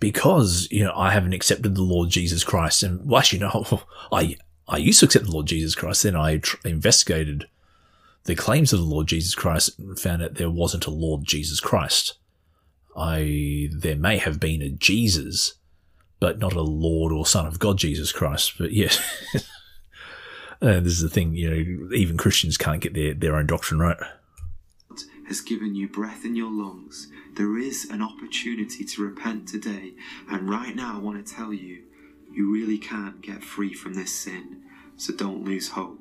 because, 0.00 0.66
you 0.72 0.82
know, 0.82 0.92
I 0.96 1.12
haven't 1.12 1.34
accepted 1.34 1.76
the 1.76 1.82
Lord 1.82 2.10
Jesus 2.10 2.42
Christ. 2.42 2.82
And, 2.82 3.08
well, 3.08 3.20
actually, 3.20 3.38
no, 3.38 3.82
I, 4.12 4.36
I 4.66 4.78
used 4.78 4.98
to 5.00 5.06
accept 5.06 5.26
the 5.26 5.30
Lord 5.30 5.46
Jesus 5.46 5.76
Christ. 5.76 6.02
Then 6.02 6.16
I 6.16 6.38
tr- 6.38 6.56
investigated 6.64 7.46
the 8.24 8.34
claims 8.34 8.72
of 8.72 8.80
the 8.80 8.84
Lord 8.84 9.06
Jesus 9.06 9.34
Christ 9.34 9.78
and 9.78 9.98
found 9.98 10.22
out 10.22 10.34
there 10.34 10.50
wasn't 10.50 10.86
a 10.86 10.90
Lord 10.90 11.24
Jesus 11.24 11.60
Christ. 11.60 12.18
I, 12.96 13.68
there 13.72 13.96
may 13.96 14.18
have 14.18 14.40
been 14.40 14.60
a 14.60 14.70
Jesus, 14.70 15.54
but 16.20 16.38
not 16.38 16.52
a 16.52 16.62
Lord 16.62 17.12
or 17.12 17.24
Son 17.24 17.46
of 17.46 17.58
God 17.58 17.78
Jesus 17.78 18.12
Christ. 18.12 18.54
But 18.58 18.72
yes, 18.72 19.00
this 20.60 20.92
is 20.92 21.00
the 21.00 21.08
thing, 21.08 21.34
you 21.34 21.50
know, 21.50 21.94
even 21.94 22.16
Christians 22.16 22.56
can't 22.56 22.80
get 22.80 22.94
their, 22.94 23.14
their 23.14 23.36
own 23.36 23.46
doctrine 23.46 23.80
right. 23.80 23.96
has 25.28 25.40
given 25.40 25.74
you 25.74 25.88
breath 25.88 26.24
in 26.24 26.34
your 26.34 26.50
lungs. 26.50 27.08
There 27.36 27.56
is 27.56 27.84
an 27.90 28.02
opportunity 28.02 28.84
to 28.84 29.02
repent 29.02 29.48
today. 29.48 29.92
And 30.28 30.50
right 30.50 30.74
now, 30.74 30.96
I 30.96 30.98
want 30.98 31.24
to 31.24 31.34
tell 31.34 31.52
you, 31.52 31.84
you 32.32 32.52
really 32.52 32.78
can't 32.78 33.22
get 33.22 33.44
free 33.44 33.72
from 33.72 33.94
this 33.94 34.12
sin. 34.12 34.62
So 34.96 35.14
don't 35.14 35.44
lose 35.44 35.70
hope. 35.70 36.00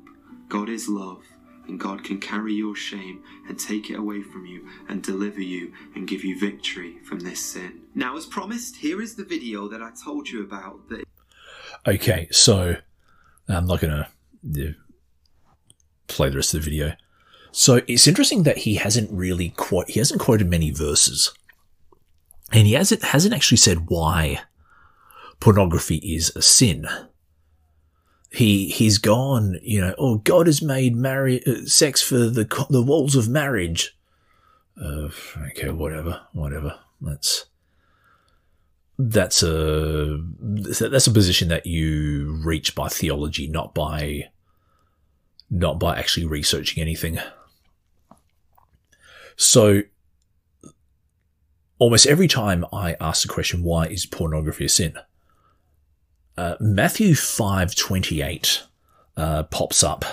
God 0.49 0.69
is 0.69 0.89
love, 0.89 1.23
and 1.67 1.79
God 1.79 2.03
can 2.03 2.19
carry 2.19 2.53
your 2.53 2.75
shame 2.75 3.23
and 3.47 3.59
take 3.59 3.89
it 3.89 3.99
away 3.99 4.21
from 4.21 4.45
you 4.45 4.67
and 4.87 5.03
deliver 5.03 5.41
you 5.41 5.73
and 5.95 6.07
give 6.07 6.23
you 6.23 6.39
victory 6.39 6.97
from 7.03 7.19
this 7.19 7.43
sin. 7.43 7.81
Now, 7.95 8.17
as 8.17 8.25
promised, 8.25 8.77
here 8.77 9.01
is 9.01 9.15
the 9.15 9.25
video 9.25 9.67
that 9.67 9.81
I 9.81 9.91
told 10.03 10.29
you 10.29 10.43
about 10.43 10.89
that 10.89 11.03
Okay, 11.85 12.27
so 12.31 12.75
I'm 13.47 13.65
not 13.65 13.79
going 13.79 14.05
to 14.53 14.69
uh, 14.69 14.73
play 16.07 16.29
the 16.29 16.37
rest 16.37 16.53
of 16.53 16.61
the 16.61 16.69
video. 16.69 16.93
So 17.51 17.81
it's 17.87 18.07
interesting 18.07 18.43
that 18.43 18.59
he 18.59 18.75
hasn't 18.75 19.11
really 19.11 19.49
quote 19.49 19.89
he 19.89 19.99
hasn't 19.99 20.21
quoted 20.21 20.49
many 20.49 20.71
verses, 20.71 21.33
and 22.51 22.67
he 22.67 22.73
hasn't 22.73 23.03
hasn't 23.03 23.33
actually 23.33 23.57
said 23.57 23.89
why 23.89 24.41
pornography 25.39 25.97
is 25.97 26.31
a 26.35 26.41
sin. 26.41 26.87
He 28.29 28.69
he's 28.69 28.97
gone, 28.97 29.57
you 29.61 29.81
know. 29.81 29.95
Oh, 29.97 30.17
God 30.17 30.47
has 30.47 30.61
made 30.61 30.95
marriage 30.95 31.47
uh, 31.47 31.65
sex 31.65 32.01
for 32.01 32.17
the 32.17 32.67
the 32.69 32.83
walls 32.83 33.15
of 33.15 33.29
marriage. 33.29 33.97
Uh, 34.79 35.09
okay, 35.49 35.69
whatever, 35.69 36.21
whatever. 36.33 36.77
That's 37.01 37.45
that's 38.99 39.43
a 39.43 40.19
that's 40.39 41.07
a 41.07 41.11
position 41.11 41.47
that 41.49 41.65
you 41.65 42.41
reach 42.43 42.75
by 42.75 42.89
theology, 42.89 43.47
not 43.47 43.73
by 43.73 44.29
not 45.49 45.79
by 45.79 45.97
actually 45.97 46.25
researching 46.25 46.81
anything. 46.81 47.19
So 49.35 49.83
almost 51.79 52.07
every 52.07 52.27
time 52.27 52.65
I 52.73 52.95
ask 52.99 53.21
the 53.21 53.33
question, 53.33 53.63
why 53.63 53.87
is 53.87 54.05
pornography 54.05 54.65
a 54.65 54.69
sin? 54.69 54.97
Uh, 56.37 56.55
Matthew 56.59 57.13
5.28 57.13 58.63
uh, 59.17 59.43
pops 59.43 59.83
up 59.83 60.05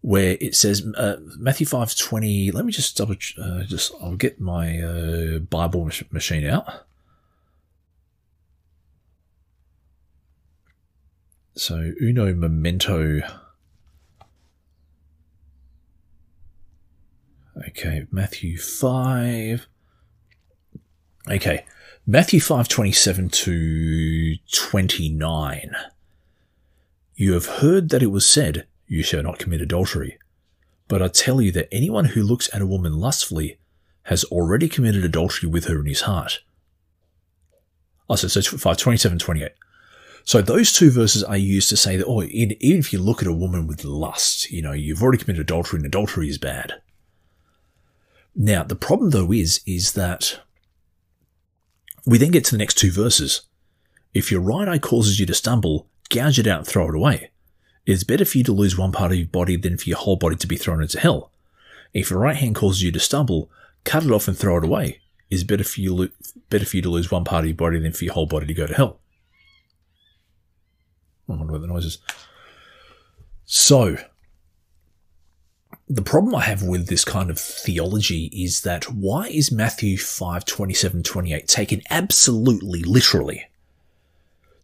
where 0.00 0.36
it 0.40 0.56
says, 0.56 0.84
uh, 0.96 1.16
Matthew 1.38 1.66
5.20, 1.66 2.52
let 2.52 2.64
me 2.64 2.72
just 2.72 2.96
double, 2.96 3.14
uh, 3.40 3.62
just, 3.62 3.92
I'll 4.00 4.16
get 4.16 4.40
my 4.40 4.80
uh, 4.80 5.38
Bible 5.38 5.88
machine 6.10 6.44
out. 6.44 6.86
So, 11.54 11.92
uno 12.00 12.34
memento 12.34 13.20
Okay, 17.68 18.06
Matthew 18.10 18.58
5. 18.58 19.68
Okay, 21.30 21.64
Matthew 22.06 22.40
5 22.40 22.66
27 22.66 23.28
to 23.28 24.36
29. 24.52 25.70
You 27.14 27.32
have 27.34 27.46
heard 27.46 27.90
that 27.90 28.02
it 28.02 28.08
was 28.08 28.26
said, 28.26 28.66
You 28.88 29.02
shall 29.02 29.22
not 29.22 29.38
commit 29.38 29.60
adultery. 29.60 30.18
But 30.88 31.00
I 31.00 31.08
tell 31.08 31.40
you 31.40 31.52
that 31.52 31.72
anyone 31.72 32.06
who 32.06 32.22
looks 32.22 32.52
at 32.52 32.60
a 32.60 32.66
woman 32.66 32.94
lustfully 32.94 33.58
has 34.04 34.24
already 34.24 34.68
committed 34.68 35.04
adultery 35.04 35.48
with 35.48 35.66
her 35.66 35.78
in 35.78 35.86
his 35.86 36.02
heart. 36.02 36.40
Oh, 38.10 38.16
so, 38.16 38.26
so 38.26 38.58
5 38.58 38.76
27 38.76 39.18
28. 39.18 39.52
So 40.24 40.42
those 40.42 40.72
two 40.72 40.90
verses 40.90 41.22
are 41.22 41.36
used 41.36 41.68
to 41.70 41.76
say 41.76 41.96
that, 41.96 42.06
oh, 42.06 42.22
even 42.24 42.56
if 42.60 42.92
you 42.92 42.98
look 42.98 43.22
at 43.22 43.28
a 43.28 43.32
woman 43.32 43.66
with 43.66 43.84
lust, 43.84 44.50
you 44.50 44.62
know, 44.62 44.72
you've 44.72 45.02
already 45.02 45.18
committed 45.18 45.40
adultery 45.40 45.78
and 45.78 45.86
adultery 45.86 46.28
is 46.28 46.38
bad. 46.38 46.74
Now, 48.34 48.64
the 48.64 48.76
problem 48.76 49.10
though 49.10 49.32
is, 49.32 49.60
is 49.66 49.92
that 49.92 50.40
we 52.04 52.18
then 52.18 52.30
get 52.30 52.44
to 52.46 52.50
the 52.52 52.58
next 52.58 52.78
two 52.78 52.90
verses. 52.90 53.42
If 54.14 54.30
your 54.30 54.40
right 54.40 54.68
eye 54.68 54.78
causes 54.78 55.18
you 55.18 55.26
to 55.26 55.34
stumble, 55.34 55.86
gouge 56.10 56.38
it 56.38 56.46
out 56.46 56.58
and 56.58 56.66
throw 56.66 56.88
it 56.88 56.94
away. 56.94 57.30
It's 57.86 58.04
better 58.04 58.24
for 58.24 58.38
you 58.38 58.44
to 58.44 58.52
lose 58.52 58.78
one 58.78 58.92
part 58.92 59.12
of 59.12 59.18
your 59.18 59.26
body 59.26 59.56
than 59.56 59.76
for 59.76 59.88
your 59.88 59.98
whole 59.98 60.16
body 60.16 60.36
to 60.36 60.46
be 60.46 60.56
thrown 60.56 60.82
into 60.82 61.00
hell. 61.00 61.30
If 61.92 62.10
your 62.10 62.20
right 62.20 62.36
hand 62.36 62.54
causes 62.54 62.82
you 62.82 62.92
to 62.92 63.00
stumble, 63.00 63.50
cut 63.84 64.04
it 64.04 64.10
off 64.10 64.28
and 64.28 64.36
throw 64.36 64.58
it 64.58 64.64
away. 64.64 65.00
It's 65.30 65.44
better 65.44 65.64
for 65.64 65.80
you, 65.80 65.94
lo- 65.94 66.08
better 66.50 66.66
for 66.66 66.76
you 66.76 66.82
to 66.82 66.90
lose 66.90 67.10
one 67.10 67.24
part 67.24 67.44
of 67.44 67.48
your 67.48 67.56
body 67.56 67.78
than 67.78 67.92
for 67.92 68.04
your 68.04 68.14
whole 68.14 68.26
body 68.26 68.46
to 68.46 68.54
go 68.54 68.66
to 68.66 68.74
hell. 68.74 69.00
I 71.28 71.32
wonder 71.32 71.52
what 71.52 71.62
the 71.62 71.66
noise 71.66 71.86
is. 71.86 71.98
So, 73.44 73.96
the 75.94 76.02
problem 76.02 76.34
I 76.34 76.40
have 76.40 76.62
with 76.62 76.86
this 76.86 77.04
kind 77.04 77.28
of 77.28 77.38
theology 77.38 78.30
is 78.32 78.62
that 78.62 78.90
why 78.90 79.26
is 79.26 79.52
Matthew 79.52 79.98
5 79.98 80.46
27 80.46 81.02
28 81.02 81.46
taken 81.46 81.82
absolutely 81.90 82.82
literally 82.82 83.44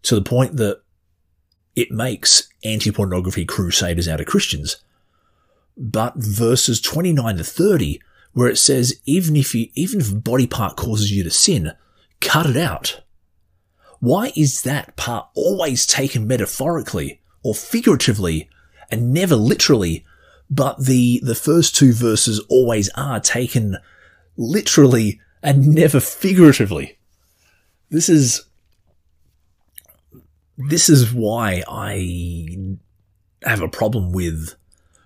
to 0.05 0.15
the 0.15 0.23
point 0.23 0.57
that 0.57 0.81
it 1.77 1.91
makes 1.91 2.49
anti 2.65 2.91
pornography 2.91 3.45
crusaders 3.45 4.09
out 4.09 4.21
of 4.21 4.27
Christians? 4.27 4.77
But 5.77 6.15
verses 6.17 6.81
29 6.81 7.37
to 7.37 7.45
30, 7.45 8.01
where 8.33 8.49
it 8.49 8.57
says, 8.57 8.99
even 9.05 9.37
if 9.37 9.55
you, 9.55 9.69
even 9.75 10.01
if 10.01 10.11
a 10.11 10.17
body 10.17 10.47
part 10.47 10.77
causes 10.77 11.13
you 11.13 11.23
to 11.25 11.31
sin, 11.31 11.73
cut 12.23 12.47
it 12.47 12.57
out. 12.57 13.03
Why 14.01 14.33
is 14.35 14.63
that 14.63 14.97
part 14.97 15.29
always 15.35 15.87
taken 15.87 16.27
metaphorically 16.27 17.21
or 17.43 17.55
figuratively 17.55 18.49
and 18.91 19.13
never 19.13 19.37
literally 19.37 20.07
but 20.51 20.85
the 20.85 21.21
the 21.23 21.35
first 21.35 21.77
two 21.77 21.93
verses 21.93 22.41
always 22.49 22.89
are 22.91 23.21
taken 23.21 23.77
literally 24.37 25.21
and 25.43 25.69
never 25.69 26.01
figuratively. 26.01 26.99
This 27.91 28.09
is 28.09 28.45
this 30.57 30.89
is 30.89 31.13
why 31.13 31.63
I 31.69 32.59
have 33.43 33.63
a 33.63 33.69
problem 33.69 34.13
with 34.13 34.55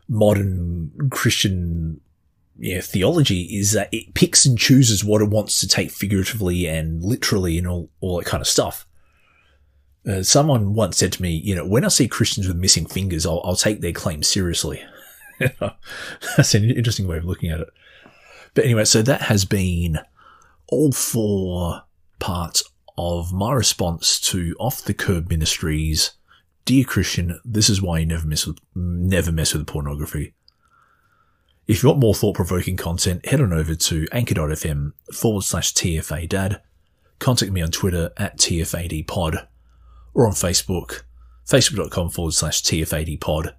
modern 0.08 0.90
Christian 1.10 2.00
you 2.58 2.76
know, 2.76 2.80
theology 2.80 3.42
is 3.42 3.72
that 3.72 3.92
it 3.92 4.14
picks 4.14 4.46
and 4.46 4.58
chooses 4.58 5.04
what 5.04 5.22
it 5.22 5.28
wants 5.28 5.60
to 5.60 5.68
take 5.68 5.90
figuratively 5.90 6.66
and 6.66 7.02
literally 7.02 7.58
and 7.58 7.66
all, 7.66 7.90
all 8.00 8.18
that 8.18 8.26
kind 8.26 8.40
of 8.40 8.46
stuff. 8.46 8.86
Uh, 10.06 10.22
someone 10.22 10.74
once 10.74 10.96
said 10.96 11.12
to 11.12 11.22
me, 11.22 11.30
you 11.30 11.54
know, 11.54 11.66
when 11.66 11.84
I 11.84 11.88
see 11.88 12.08
Christians 12.08 12.48
with 12.48 12.56
missing 12.56 12.86
fingers, 12.86 13.24
I'll, 13.24 13.40
I'll 13.44 13.56
take 13.56 13.80
their 13.80 13.92
claims 13.92 14.26
seriously. 14.26 14.82
That's 16.36 16.54
an 16.54 16.70
interesting 16.70 17.06
way 17.06 17.18
of 17.18 17.24
looking 17.24 17.50
at 17.50 17.60
it. 17.60 17.68
But 18.54 18.64
anyway, 18.64 18.84
so 18.84 19.02
that 19.02 19.22
has 19.22 19.44
been 19.44 19.98
all 20.68 20.92
four 20.92 21.82
parts 22.18 22.62
of 22.98 23.32
my 23.32 23.52
response 23.52 24.20
to 24.20 24.54
Off 24.60 24.84
the 24.84 24.94
Kerb 24.94 25.28
Ministries. 25.28 26.12
Dear 26.64 26.84
Christian, 26.84 27.40
this 27.44 27.68
is 27.68 27.82
why 27.82 28.00
you 28.00 28.06
never 28.06 28.26
mess 28.26 28.46
with 28.46 28.58
never 28.74 29.32
mess 29.32 29.54
with 29.54 29.66
pornography. 29.66 30.34
If 31.66 31.82
you 31.82 31.88
want 31.88 32.00
more 32.00 32.14
thought 32.14 32.36
provoking 32.36 32.76
content, 32.76 33.26
head 33.26 33.40
on 33.40 33.52
over 33.52 33.74
to 33.74 34.06
anchor.fm 34.12 34.92
forward 35.12 35.42
slash 35.42 35.72
TFA 35.72 36.28
dad. 36.28 36.60
Contact 37.18 37.52
me 37.52 37.62
on 37.62 37.70
Twitter 37.70 38.10
at 38.16 38.36
TFADpod 38.38 39.46
or 40.12 40.26
on 40.26 40.32
Facebook, 40.32 41.02
facebook.com 41.46 42.10
forward 42.10 42.34
slash 42.34 42.62
TFADpod. 42.62 43.54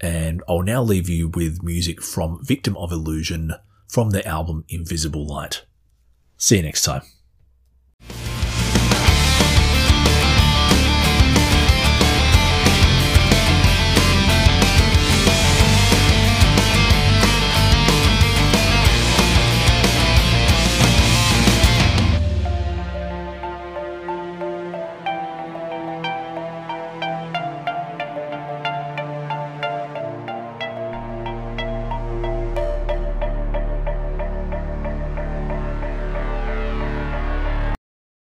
And 0.00 0.42
I'll 0.48 0.62
now 0.62 0.82
leave 0.82 1.08
you 1.08 1.28
with 1.28 1.62
music 1.62 2.02
from 2.02 2.44
Victim 2.44 2.76
of 2.76 2.92
Illusion 2.92 3.54
from 3.88 4.10
their 4.10 4.26
album 4.26 4.64
Invisible 4.68 5.26
Light. 5.26 5.64
See 6.36 6.56
you 6.56 6.62
next 6.62 6.82
time. 6.82 7.02